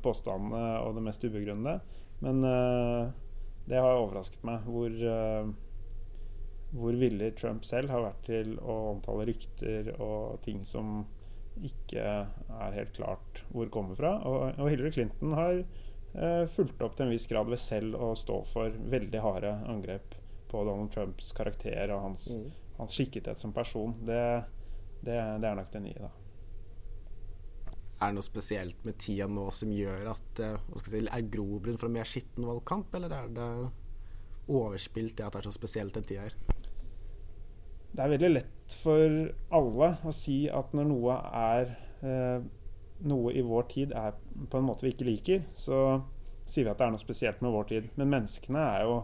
[0.05, 1.81] påstandene og det mest ubegrunnede.
[2.23, 2.39] Men
[3.67, 4.95] det har overrasket meg hvor
[6.69, 11.01] hvor villig Trump selv har vært til å omtale rykter og ting som
[11.65, 14.15] ikke er helt klart hvor kommer fra.
[14.23, 15.63] Og, og Hillary Clinton har
[16.49, 20.15] fulgte opp til en viss grad ved selv å stå for veldig harde angrep
[20.49, 22.47] på Donald Trumps karakter og hans, Mm.
[22.79, 23.93] hans skikkethet som person.
[24.07, 24.43] Det,
[25.05, 26.09] det, det er nok det nye, da.
[28.01, 31.11] Er det noe spesielt med tida nå som gjør at eh, hva skal jeg si,
[31.17, 33.49] er grobunn for en mer skitten valgkamp, eller er det
[34.49, 36.37] overspilt det at det er så spesielt den tida her?
[37.91, 39.15] Det er veldig lett for
[39.59, 41.71] alle å si at når noe er
[42.05, 42.47] eh,
[43.07, 44.17] noe i vår tid er
[44.49, 45.99] på en måte vi ikke liker, så
[46.49, 47.88] sier vi at det er noe spesielt med vår tid.
[47.99, 48.99] Men menneskene er jo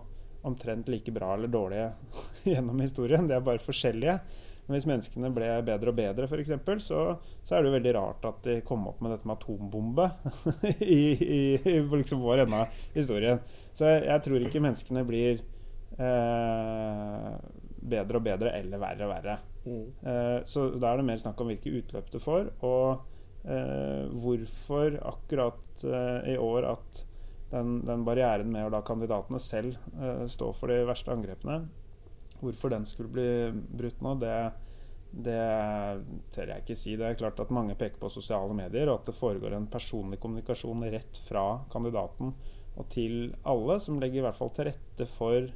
[0.45, 1.91] omtrent like bra eller dårlige
[2.51, 3.27] gjennom historien.
[3.29, 4.19] De er bare forskjellige.
[4.65, 6.53] Men hvis menneskene ble bedre og bedre, f.eks.,
[6.87, 7.01] så,
[7.45, 10.07] så er det jo veldig rart at de kom opp med dette med atombombe
[10.81, 13.43] i, i, i liksom vår ende av historien.
[13.77, 15.43] Så jeg, jeg tror ikke menneskene blir
[16.01, 17.35] eh,
[17.93, 19.37] bedre og bedre eller verre og verre.
[19.65, 23.05] Eh, så da er det mer snakk om hvilke utløp det får, og
[23.47, 27.01] eh, hvorfor akkurat eh, i år at
[27.51, 31.63] den, den barrieren med å la kandidatene selv eh, stå for de verste angrepene,
[32.41, 33.29] hvorfor den skulle bli
[33.79, 34.35] brutt nå, det,
[35.25, 35.41] det
[36.35, 36.97] tør jeg ikke si.
[36.99, 40.19] Det er klart at mange peker på sosiale medier, og at det foregår en personlig
[40.23, 42.33] kommunikasjon rett fra kandidaten
[42.75, 45.47] og til alle, som legger i hvert fall til rette for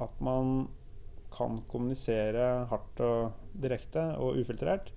[0.00, 0.70] at man
[1.30, 4.88] kan kommunisere hardt og direkte og ufiltrert.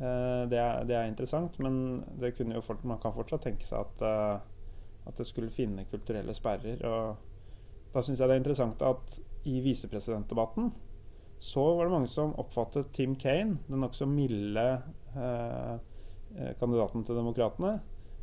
[0.00, 2.04] Eh, det, er, det er interessant, men
[2.64, 6.80] fort, man kan fortsatt tenke seg at, eh, at det skulle finne kulturelle sperrer.
[6.88, 9.18] Og da syns jeg det er interessant at
[9.50, 10.70] i visepresidentdebatten
[11.40, 14.66] så var det mange som oppfattet Tim Kane, den nokså milde
[15.16, 15.76] eh,
[16.36, 17.78] eh, kandidaten til Demokratene,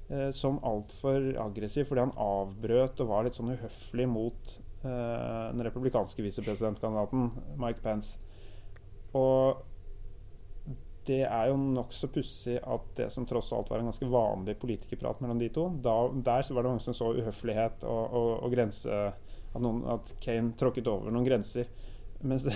[0.10, 4.54] eh, som altfor aggressiv fordi han avbrøt og var litt sånn uhøflig mot
[4.86, 8.22] eh, den republikanske visepresidentkandidaten Mike Pence.
[9.18, 9.66] Og
[11.08, 15.22] det er jo nokså pussig at det som tross alt var en ganske vanlig politikerprat
[15.24, 18.98] mellom de to, da, der var det mange som så uhøflighet og, og, og grense
[19.12, 21.70] at, noen, at Kane tråkket over noen grenser.
[22.28, 22.56] Mens det,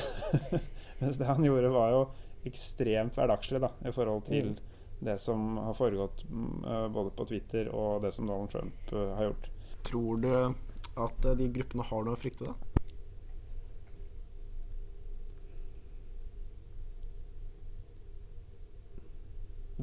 [1.02, 2.04] mens det han gjorde, var jo
[2.50, 4.58] ekstremt hverdagslig da, i forhold til Mm.
[5.02, 9.16] det som har foregått mm, eh, både på Twitter og det som Donald Trump eh,
[9.18, 9.48] har gjort.
[9.88, 10.32] Tror du
[11.02, 12.71] at eh, de gruppene har noe å frykte, da?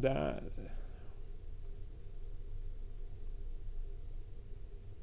[0.02, 0.14] Det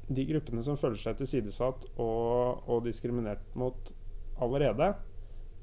[0.06, 3.90] De gruppene som føler seg tilsidesatt og, og diskriminert mot
[4.38, 4.92] allerede,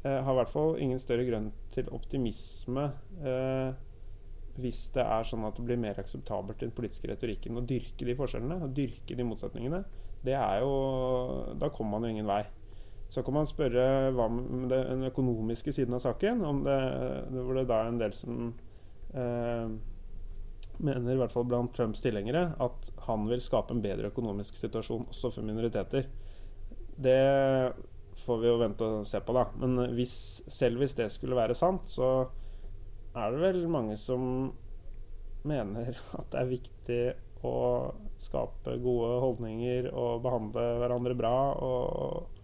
[0.03, 2.89] eh, har i hvert fall ingen større grunn til optimisme
[3.23, 3.71] eh,
[4.61, 8.09] hvis det er sånn at det blir mer akseptabelt i den politiske retorikken å dyrke
[8.09, 9.81] de forskjellene og dyrke de motsetningene.
[10.23, 10.75] Det er jo
[11.59, 12.43] Da kommer man jo ingen vei.
[13.09, 16.77] Så kan man spørre hva med den økonomiske siden av saken, om det,
[17.33, 18.53] hvor det da er en del som
[19.13, 25.09] mener, i hvert fall blant Trumps tilhengere, at han vil skape en bedre økonomisk situasjon
[25.11, 26.09] også for minoriteter.
[27.03, 27.19] Det
[28.23, 29.47] får vi jo vente og se på, da.
[29.63, 30.15] Men hvis,
[30.51, 32.29] selv hvis det skulle være sant, så
[33.13, 34.23] er det vel mange som
[35.49, 37.03] mener at det er viktig
[37.43, 37.57] å
[38.23, 42.39] skape gode holdninger og behandle hverandre bra og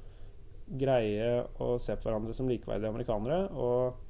[0.78, 1.28] greie
[1.62, 3.46] å se på hverandre som likeverdige amerikanere.
[3.54, 4.07] Og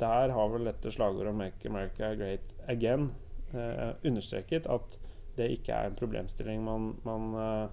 [0.00, 3.10] der har vel dette slagordet 'Make America Great Again'
[3.54, 4.98] eh, understreket at
[5.36, 7.68] det ikke er en problemstilling man, man eh,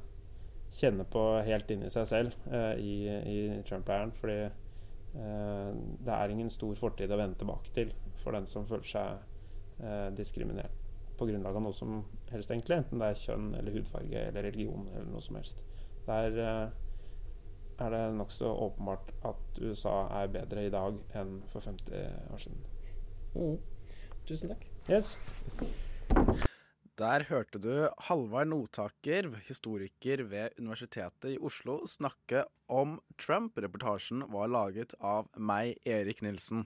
[0.71, 3.37] kjenner på helt inni seg selv eh, i, i
[3.67, 4.11] Trump-æren.
[4.11, 5.71] Fordi eh,
[6.05, 10.09] det er ingen stor fortid å vende tilbake til for den som føler seg eh,
[10.17, 10.83] diskriminert
[11.17, 12.77] på grunnlag av noe som helst, egentlig.
[12.77, 15.63] Enten det er kjønn eller hudfarge eller religion eller noe som helst.
[16.05, 16.67] Der eh,
[17.79, 22.63] er det nokså åpenbart at USA er bedre i dag enn for 50 år siden.
[23.37, 23.57] Mm.
[24.27, 24.65] Tusen takk.
[24.89, 25.13] Yes.
[26.97, 27.71] Der hørte du
[28.07, 33.57] Halvard Notaker, historiker ved Universitetet i Oslo, snakke om Trump.
[33.57, 36.65] Reportasjen var laget av meg, Erik Nilsen.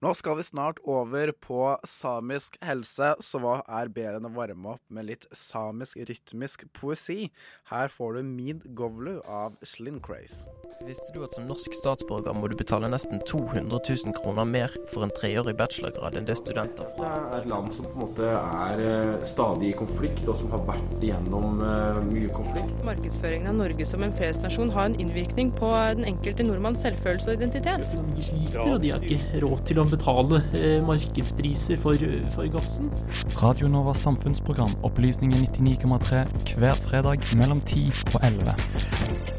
[0.00, 4.76] Nå skal vi snart over på samisk helse, så hva er bedre enn å varme
[4.76, 7.30] opp med litt samisk rytmisk poesi?
[7.70, 10.48] Her får du Mead Govlu av Slincraze.
[10.86, 15.04] Visste du at som norsk statsborger må du betale nesten 200 000 kroner mer for
[15.04, 18.80] en treårig bachelorgrad enn det studenter Det er et land som på en måte er
[18.80, 22.72] eh, stadig i konflikt, og som har vært igjennom eh, mye konflikt.
[22.86, 27.38] Markedsføringen av Norge som en fredsnasjon har en innvirkning på den enkelte nordmanns selvfølelse og
[27.40, 27.94] identitet.
[28.12, 31.96] De sliter, og de har ikke råd til å betale eh, markedspriser for,
[32.36, 32.92] for gassen.
[33.40, 36.26] Radio Novas samfunnsprogram Opplysningen 99,3
[36.60, 39.30] hver fredag mellom 10 og 11.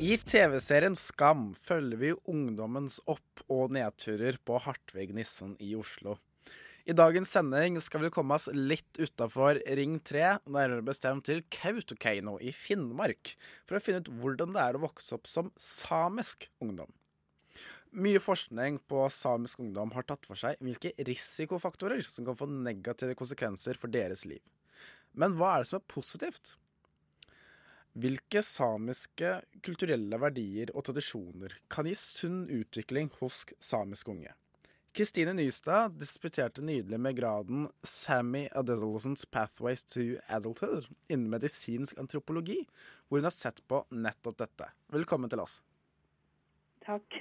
[0.00, 6.16] I TV-serien Skam følger vi ungdommens opp- og nedturer på Hartvig Nissen i Oslo.
[6.90, 12.32] I dagens sending skal vi komme oss litt utafor Ring 3, nærmere bestemt til Kautokeino
[12.42, 13.30] i Finnmark,
[13.68, 16.90] for å finne ut hvordan det er å vokse opp som samisk ungdom.
[17.94, 23.14] Mye forskning på samisk ungdom har tatt for seg hvilke risikofaktorer som kan få negative
[23.22, 24.42] konsekvenser for deres liv.
[25.14, 26.56] Men hva er det som er positivt?
[27.94, 34.34] Hvilke samiske kulturelle verdier og tradisjoner kan gi sunn utvikling hos samiske unge?
[34.92, 42.64] Kristine Nystad disputerte nydelig med graden Sammy Adolescents Pathways to Adulthood innen medisinsk antropologi,
[43.06, 44.66] hvor hun har sett på nettopp dette.
[44.90, 45.60] Velkommen til oss.
[46.82, 47.20] Takk.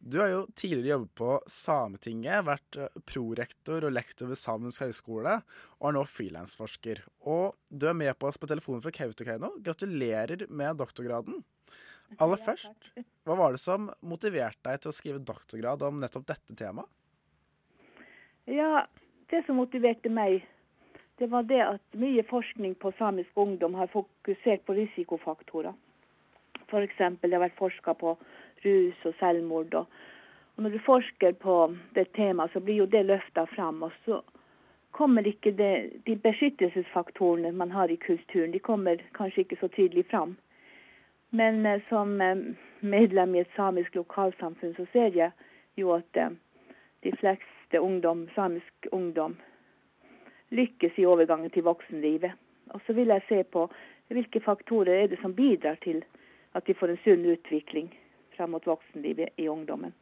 [0.00, 5.34] Du har jo tidligere jobbet på Sametinget, vært eh, prorektor og lektor ved Samisk høgskole,
[5.76, 7.02] og er nå frilansforsker.
[7.28, 9.58] Og du er med på oss på telefonen fra Kautokeino.
[9.60, 11.42] Gratulerer med doktorgraden.
[12.22, 12.88] Aller først,
[13.24, 16.88] hva var det som motiverte deg til å skrive doktorgrad om nettopp dette temaet?
[18.50, 18.86] Ja,
[19.30, 20.42] det som motiverte meg,
[21.20, 25.76] det var det at mye forskning på samisk ungdom har fokusert på risikofaktorer.
[26.66, 26.98] F.eks.
[26.98, 28.16] det har vært forska på
[28.64, 29.74] rus og selvmord.
[29.74, 29.86] Og,
[30.56, 31.56] og når du forsker på
[31.94, 33.82] det temaet, så blir jo det løfta fram.
[33.86, 34.20] Og så
[34.96, 35.72] kommer ikke det,
[36.06, 40.36] de beskyttelsesfaktorene man har i kulturen, de kommer kanskje ikke så tydelig fram.
[41.30, 42.36] Men eh, som eh,
[42.80, 45.30] medlem i et samisk lokalsamfunn, så ser jeg
[45.78, 46.34] jo at eh,
[47.06, 49.36] de fleste ungdom, samisk ungdom
[50.50, 52.34] lykkes i overgangen til voksenlivet.
[52.74, 53.68] Og så vil jeg se på
[54.10, 56.02] hvilke faktorer er det som bidrar til
[56.58, 57.92] at de får en sunn utvikling
[58.34, 59.94] fram mot voksenlivet i ungdommen.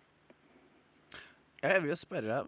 [1.61, 2.45] Jeg vil spørre,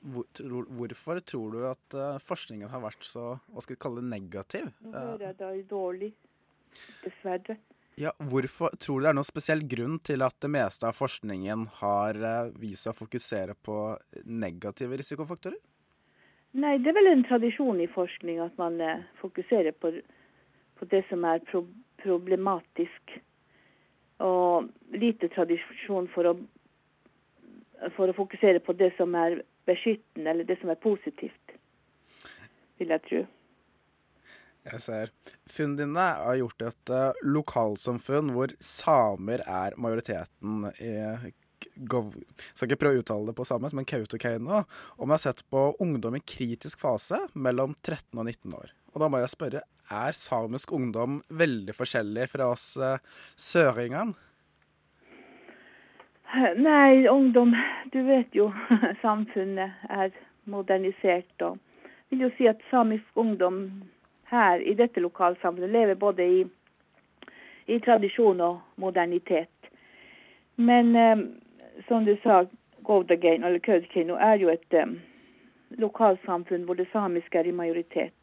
[0.00, 4.70] Hvorfor tror du at forskningen har vært så hva skal vi kalle det, negativ?
[4.86, 6.12] Nå er dårlig,
[7.02, 7.58] dessverre.
[8.00, 11.68] Ja, hvorfor Tror du det er noen spesiell grunn til at det meste av forskningen
[11.78, 12.18] har
[12.58, 13.78] vist seg å fokusere på
[14.26, 15.60] negative risikofaktorer?
[16.54, 18.78] Nei, det er vel en tradisjon i forskning at man
[19.18, 19.90] fokuserer på,
[20.78, 21.64] på det som er pro
[22.04, 23.14] problematisk.
[24.22, 26.34] Og lite tradisjon for å,
[27.96, 31.56] for å fokusere på det som er beskyttende, eller det som er positivt,
[32.78, 33.22] vil jeg tro.
[34.64, 35.10] Jeg ser.
[35.50, 41.32] Funnene dine har gjort et uh, lokalsamfunn hvor samer er majoriteten i
[41.88, 42.12] Gov...
[42.52, 44.62] Skal ikke prøve å uttale det på samisk, men Kautokeino.
[44.98, 48.74] Og vi har sett på ungdom i kritisk fase mellom 13 og 19 år.
[48.92, 53.00] Og da må jeg spørre, er samisk ungdom veldig forskjellig fra oss uh,
[53.36, 54.16] søringene?
[56.58, 57.52] Nei, ungdom
[57.92, 58.48] Du vet jo
[59.04, 60.14] samfunnet er
[60.50, 61.34] modernisert.
[61.46, 61.60] Og
[62.10, 63.66] vil jo si at samisk ungdom
[64.34, 66.44] her i dette lokalsamfunnet lever både i,
[67.66, 69.70] i tradisjon og modernitet.
[70.56, 71.24] Men um,
[71.88, 72.44] som du sa,
[72.84, 74.98] Govdagain eller Kautokeino er jo et um,
[75.80, 78.14] lokalsamfunn hvor det samiske er i majoritet.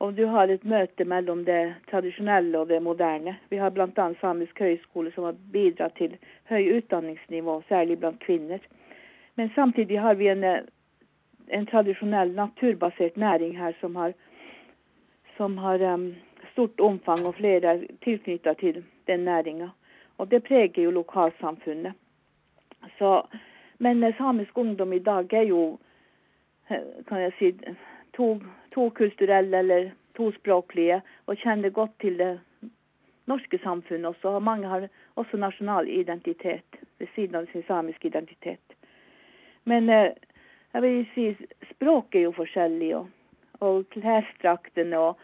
[0.00, 3.34] Og du har et møte mellom det tradisjonelle og det moderne.
[3.50, 4.06] Vi har bl.a.
[4.20, 6.16] Samisk høgskole som har bidratt til
[6.48, 8.64] høy utdanningsnivå, særlig blant kvinner.
[9.36, 10.44] Men samtidig har vi en,
[11.48, 14.16] en tradisjonell naturbasert næring her som har
[15.40, 16.14] som har um,
[16.52, 19.70] stort omfang, og flere er tilknyttet til den næringa.
[20.18, 21.92] Og det preger jo lokalsamfunnet.
[22.98, 23.22] Så,
[23.78, 25.78] men samisk ungdom i dag er jo,
[27.08, 27.52] kan jeg si,
[28.16, 28.40] to,
[28.74, 32.40] tokulturelle eller tospråklige, og kjenner godt til det
[33.26, 34.28] norske samfunnet også.
[34.28, 38.76] Og mange har også nasjonal identitet ved siden av sin samiske identitet.
[39.64, 41.30] Men jeg vil si
[41.72, 42.96] språket er jo forskjellig.
[42.96, 43.08] og
[43.60, 45.18] og klesdraktene og,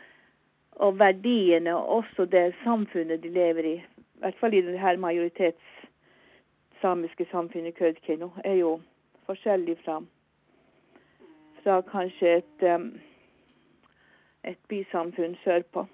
[0.73, 4.97] og, verdiene, og også det samfunnet de lever i, i hvert fall i det her
[4.97, 5.77] majoritets
[6.81, 8.81] samiske samfunnet Kautokeino, er jo
[9.27, 10.01] forskjellig fra,
[11.63, 12.91] fra kanskje et, um,
[14.45, 15.87] et bysamfunn sørpå.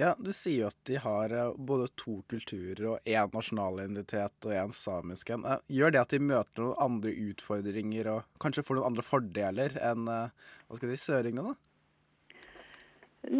[0.00, 4.54] Ja, Du sier jo at de har både to kulturer og én nasjonal identitet og
[4.56, 5.44] én samisk en.
[5.68, 10.08] Gjør det at de møter noen andre utfordringer og kanskje får noen andre fordeler enn
[10.08, 11.52] hva skal jeg si, søringene?
[11.52, 11.60] da?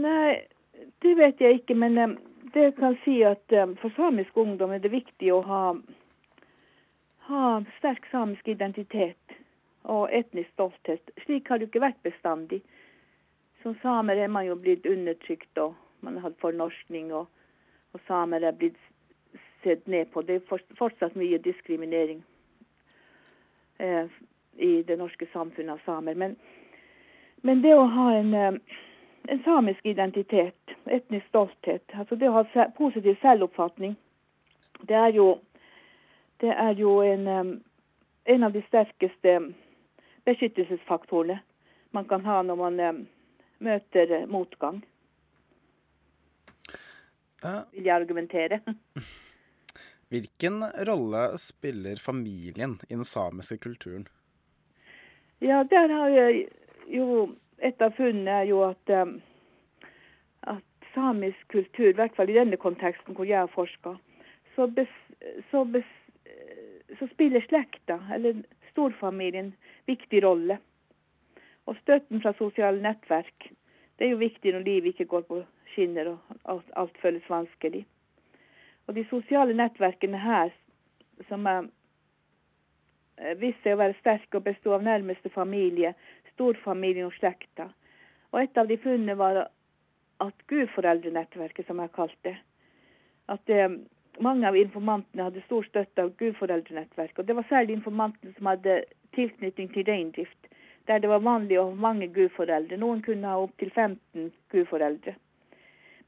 [0.05, 0.37] Nei,
[1.01, 1.81] det vet jeg ikke.
[1.81, 2.19] Men
[2.53, 5.65] det kan si at for samisk ungdom er det viktig å ha,
[7.33, 7.45] ha
[7.81, 9.41] sterk samisk identitet
[9.89, 11.17] og etnisk stolthet.
[11.25, 12.61] Slik har det jo ikke vært bestandig.
[13.65, 17.29] Som samer er man jo blitt undertrykt og man har hatt fornorskning, og,
[17.93, 18.79] og samer er blitt
[19.63, 20.23] sett ned på.
[20.23, 22.23] Det er fortsatt mye diskriminering
[23.79, 24.07] eh,
[24.57, 26.15] i det norske samfunnet av samer.
[26.15, 26.37] Men,
[27.43, 31.85] men det å ha en, en, samisk identitet, etnisk stolthet.
[31.95, 33.97] Altså det å ha positiv selvoppfatning,
[34.89, 35.31] det er jo,
[36.41, 37.55] det er jo en, um,
[38.25, 39.39] en av de sterkeste
[40.25, 41.41] beskyttelsesfaktorene
[41.91, 43.03] man kan ha når man um,
[43.61, 44.81] møter motgang.
[47.43, 48.61] Vil jeg argumentere.
[50.11, 54.09] Hvilken rolle spiller familien i den samiske kulturen?
[55.41, 56.49] Ja, der har jeg
[56.91, 59.19] jo Et av funnene er jo at, um,
[60.49, 63.93] at samisk kultur, i hvert fall i denne konteksten hvor jeg har forska,
[64.55, 64.65] så,
[65.51, 65.61] så,
[66.97, 69.53] så spiller slekta, eller storfamilien,
[69.87, 70.57] viktig rolle.
[71.69, 73.51] Og støtten fra sosiale nettverk,
[73.99, 75.43] det er jo viktig når livet ikke går på
[75.73, 77.85] skinner og alt, føles vanskelig.
[78.89, 80.51] Og de sosiale nettverkene her,
[81.29, 81.69] som er
[83.41, 85.93] viste seg å være sterke og bestå av nærmeste familie,
[86.33, 87.69] storfamilien og slekta.
[88.33, 89.43] Og et av de funnene var
[90.21, 92.37] at gudforeldrenettverket, som jeg kalte det,
[93.31, 93.61] at det,
[94.21, 97.19] mange av informantene hadde stor støtte av gudforeldrenettverket.
[97.19, 98.83] Og det var særlig informantene som hadde
[99.17, 100.51] tilknytning til reindrift,
[100.89, 102.79] der det var vanlig å ha mange gudforeldre.
[102.81, 105.15] Noen kunne ha opptil 15 gudforeldre.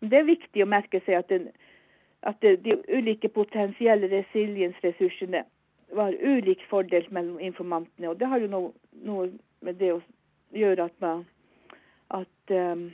[0.03, 1.49] Det er viktig å merke seg at, den,
[2.27, 5.45] at de ulike potensielle resiliensressursene
[5.95, 8.11] var ulikt fordelt mellom informantene.
[8.11, 8.73] Og det har jo noe,
[9.07, 9.29] noe
[9.63, 10.01] med det å
[10.57, 11.25] gjøre at, man,
[12.11, 12.89] at um,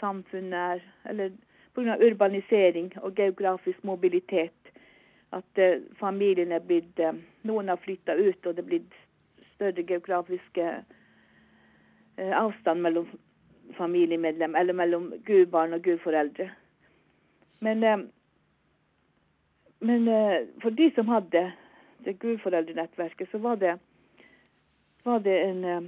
[0.00, 1.34] samfunnet er Eller
[1.74, 1.98] pga.
[2.00, 4.72] urbanisering og geografisk mobilitet.
[5.32, 7.12] At uh, familien er blitt uh,
[7.42, 8.98] Noen har flytta ut, og det er blitt
[9.54, 13.10] større geografiske uh, avstand mellom
[13.78, 16.48] familiemedlem, eller mellom gudbarn og gudforeldre.
[17.64, 18.08] Men,
[19.80, 20.08] men
[20.62, 21.44] for de som hadde
[22.04, 23.78] det gudforeldrenettverket, så var det,
[25.04, 25.86] var det en um,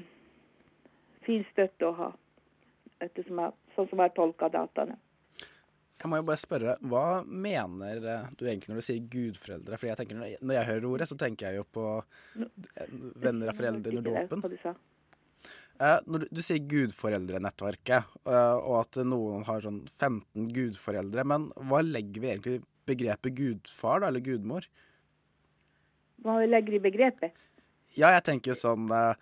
[1.26, 2.12] fin støtte å ha.
[3.05, 4.97] Ettersom jeg, sånn som jeg tolka dataene.
[5.97, 8.01] Jeg må jo bare spørre, Hva mener
[8.37, 9.78] du egentlig når du sier gudforeldre?
[9.80, 11.87] Fordi jeg tenker, Når jeg hører ordet, så tenker jeg jo på
[13.24, 14.76] venner av foreldre under dåpen.
[15.77, 21.51] Uh, når du, du, sier gudforeldrenettverket, uh, og at noen har sånn 15 gudforeldre, men
[21.68, 24.68] hva legger vi egentlig i begrepet gudfar, da, eller gudmor?
[26.27, 27.49] hva vi legger i begrepet?
[27.97, 29.14] Ja, jeg tenker sånn eh,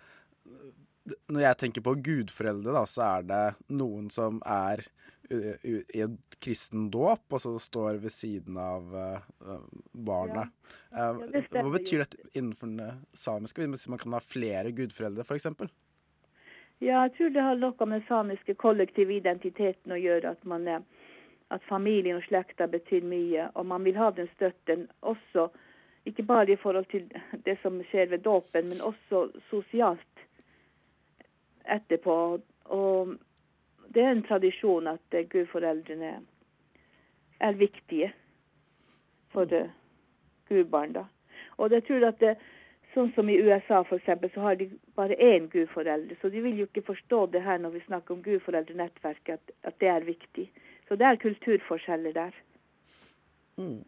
[1.31, 3.43] Når jeg tenker på gudforeldre, da, så er det
[3.77, 4.87] noen som er
[5.25, 9.55] i et kristen dåp, og så står ved siden av uh,
[9.89, 10.51] barnet.
[10.93, 11.07] Ja.
[11.15, 15.49] Ja, hva betyr dette innenfor den samiske, hvis man kan ha flere gudforeldre, f.eks.?
[16.79, 20.35] Ja, jeg tror det har noe med samiske kollektive identiteten å gjøre.
[20.35, 20.67] At, man,
[21.49, 25.49] at familien og slekta betyr mye, og man vil ha den støtten også
[26.05, 27.07] ikke bare i forhold til
[27.45, 30.25] det som skjer ved dåpen, men også sosialt
[31.65, 32.17] etterpå.
[32.75, 33.15] Og
[33.95, 36.19] det er en tradisjon at gudforeldrene
[37.39, 38.11] er viktige
[39.33, 39.49] for
[40.49, 40.93] gudbarn.
[40.93, 41.05] da.
[41.57, 42.35] Og jeg tror at det,
[42.95, 46.15] Sånn som i USA eksempel, så har de bare én gudforelder.
[46.21, 49.75] Så de vil jo ikke forstå det her når vi snakker om gudforeldrenettverket, at, at
[49.83, 50.45] det er viktig.
[50.87, 52.37] Så det er kulturforskjeller der.
[53.59, 53.83] Mm.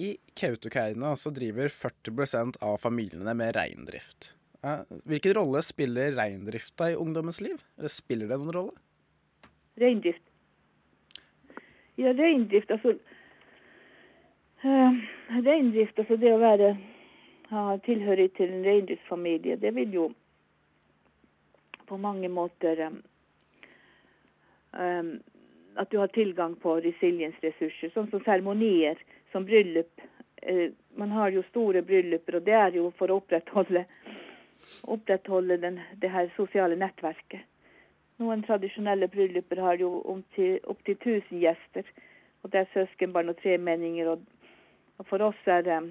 [0.00, 4.32] I Kautokeino så driver 40% av familiene med reindrift.
[5.04, 7.60] Hvilken rolle spiller reindrifta i ungdommens liv?
[7.78, 8.78] Eller spiller det noen rolle?
[9.80, 10.24] Reindrift.
[12.00, 12.96] Ja, reindrift, altså
[14.64, 14.96] uh,
[15.44, 16.72] Reindrift, altså det å være
[17.50, 20.08] ha tilhørighet til en reindriftsfamilie, det vil jo
[21.86, 23.02] på mange måter um,
[24.72, 25.20] um,
[25.76, 29.00] At du har tilgang på resiliensressurser, sånn som seremonier
[29.32, 30.04] som bryllup.
[30.46, 33.82] Uh, man har jo store brylluper, og det er jo for å opprettholde,
[34.86, 37.42] opprettholde den, det her sosiale nettverket.
[38.22, 41.88] Noen tradisjonelle brylluper har jo opptil opp 1000 gjester.
[42.44, 44.12] Og det er søskenbarn og tremenninger.
[44.12, 44.22] Og,
[45.00, 45.90] og for oss er um,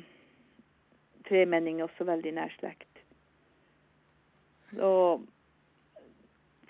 [1.30, 2.90] tremenninger også veldig nær slekt.
[4.80, 5.24] Og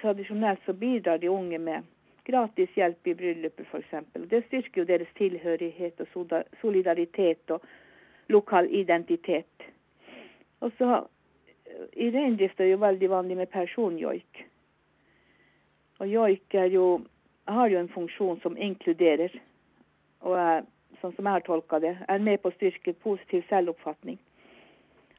[0.02, 1.84] tradisjonelt så bidrar de unge med
[2.28, 3.96] gratis hjelp i bryllupet f.eks.
[4.32, 7.64] Det styrker jo deres tilhørighet og solidaritet og
[8.32, 9.68] lokal identitet.
[10.62, 11.04] Og så
[11.98, 14.44] I reindrift er det jo veldig vanlig med personjoik.
[16.00, 17.02] Og joik er jo,
[17.48, 19.34] har jo en funksjon som inkluderer,
[20.22, 20.62] og er,
[21.02, 24.20] sånn som jeg har tolka det, er med på å styrke positiv selvoppfatning.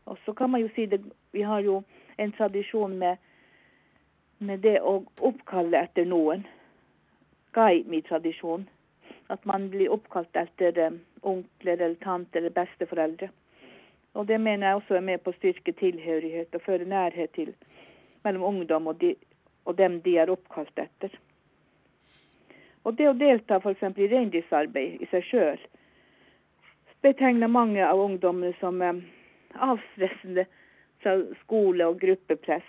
[0.05, 1.01] Og så kan man jo si det,
[1.33, 1.83] vi har jo
[2.17, 3.17] en tradisjon med,
[4.39, 6.45] med det å oppkalle etter noen
[7.57, 8.69] gaimi-tradisjon.
[9.33, 13.31] At man blir oppkalt etter um, onkler eller tante eller besteforeldre.
[14.15, 17.55] Og Det mener jeg også er med på å styrke tilhørighet og føre nærhet til
[18.25, 19.15] mellom ungdom og, de,
[19.65, 21.17] og dem de er oppkalt etter.
[22.85, 23.83] Og det å delta f.eks.
[23.97, 25.65] i reindriftsarbeid i seg sjøl
[27.05, 29.03] betegner mange av ungdommene som eh,
[29.63, 30.47] avstressende
[31.03, 32.67] fra skole og gruppepress.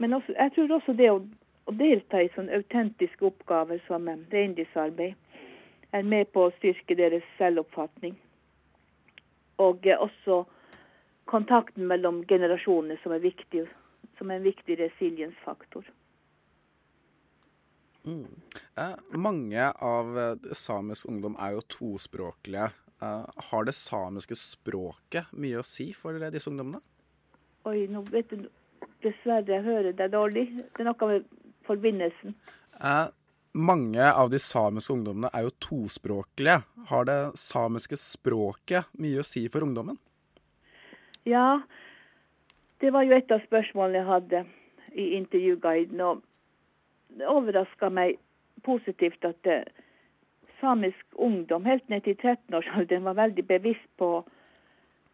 [0.00, 1.20] Men også, jeg tror også det å,
[1.68, 5.14] å delta i sånne autentiske oppgaver som eh, reindriftsarbeid
[5.96, 8.16] er med på å styrke deres selvoppfatning.
[9.60, 10.44] Og eh, også
[11.30, 13.66] kontakten mellom generasjonene som er viktig,
[14.18, 15.84] som er en viktig resiliensfaktor.
[18.06, 18.40] Mm.
[18.76, 22.70] Eh, mange av eh, samisk ungdom er jo tospråklige.
[23.02, 26.82] Eh, har det samiske språket mye å si for disse ungdommene?
[27.68, 28.48] Oi, nå vet du
[29.00, 30.44] Dessverre, jeg hører deg dårlig.
[30.76, 31.24] Det er noe med
[31.64, 32.34] forbindelsen.
[32.76, 33.08] Eh,
[33.56, 36.60] mange av de samiske ungdommene er jo tospråklige.
[36.92, 39.96] Har det samiske språket mye å si for ungdommen?
[41.28, 41.62] Ja,
[42.80, 44.44] det var jo et av spørsmålene jeg hadde
[44.92, 46.00] i intervjuguiden.
[46.04, 46.22] Og
[47.16, 48.20] det overraska meg
[48.64, 49.62] positivt at det,
[50.60, 54.10] samisk ungdom helt ned til 13-årsalderen var veldig bevisst på,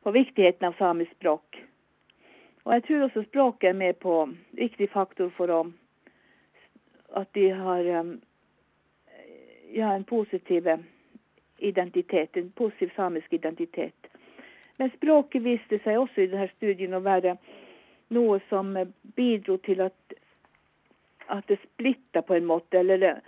[0.03, 1.61] på, viktigheten av samisk språk.
[2.65, 4.17] Og jeg tror også språket er med på
[4.59, 5.61] viktig faktor for å,
[7.15, 8.17] at de har um,
[9.71, 10.67] ja, en positiv
[11.59, 14.11] identitet, en positiv samisk identitet.
[14.77, 17.37] Men språket viste seg også i denne studien å være
[18.15, 18.75] noe som
[19.17, 20.17] bidro til at,
[21.33, 22.83] at det splitta på en måte.
[22.83, 23.23] Eller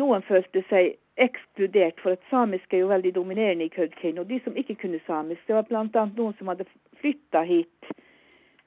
[0.00, 4.24] noen følte seg ekskludert, for at samisk er jo veldig dominerende i Kautokeino.
[4.24, 6.06] De som ikke kunne samisk, det var bl.a.
[6.16, 6.66] noen som hadde
[7.00, 7.92] flytta hit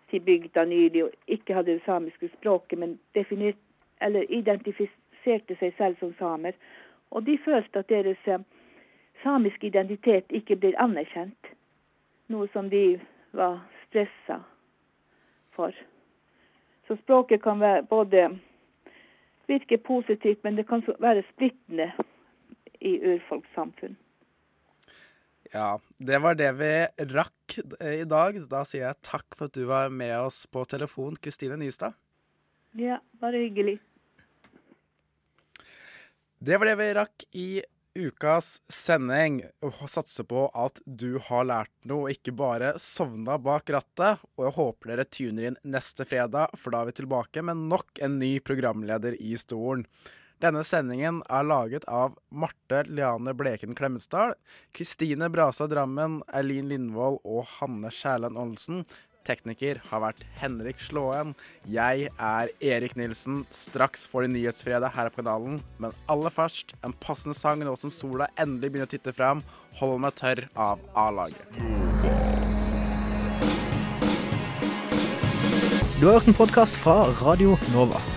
[0.09, 2.99] til bygda nylig og ikke hadde det samiske språket, men
[4.01, 6.53] eller identifiserte seg selv som samer.
[7.11, 8.39] Og de følte at deres eh,
[9.23, 11.51] samiske identitet ikke blir anerkjent
[12.27, 12.99] noe som de
[13.31, 14.41] var stressa
[15.55, 15.75] for.
[16.87, 18.29] Så språket kan være både
[19.47, 21.91] virke positivt, men det kan være splittende
[22.79, 23.97] i urfolkssamfunn.
[25.53, 26.71] Ja, det var det vi
[27.13, 28.39] rakk i dag.
[28.51, 31.95] Da sier jeg takk for at du var med oss på telefon, Kristine Nystad.
[32.77, 33.77] Ja, bare hyggelig.
[36.37, 37.49] Det var det vi rakk i
[37.97, 39.39] ukas sending.
[39.65, 44.23] Og satser på at du har lært noe, og ikke bare sovna bak rattet.
[44.37, 48.03] Og jeg håper dere tuner inn neste fredag, for da er vi tilbake med nok
[48.03, 49.87] en ny programleder i stolen.
[50.37, 54.35] Denne sendingen er laget av Marte Liane Bleken Klemetsdal,
[54.77, 58.83] Kristine Brasa Drammen, Eileen Lindvold og Hanne Skjærland Olsen.
[59.25, 61.33] Tekniker har vært Henrik Slåen.
[61.65, 63.41] Jeg er Erik Nilsen.
[63.49, 67.91] Straks får du Nyhetsfredag her på kanalen, men aller først en passende sang nå som
[67.91, 69.41] sola endelig begynner å titte fram.
[69.81, 71.49] 'Hold meg tørr' av A-laget.
[75.97, 78.16] Du har hørt en podkast fra Radio Nova.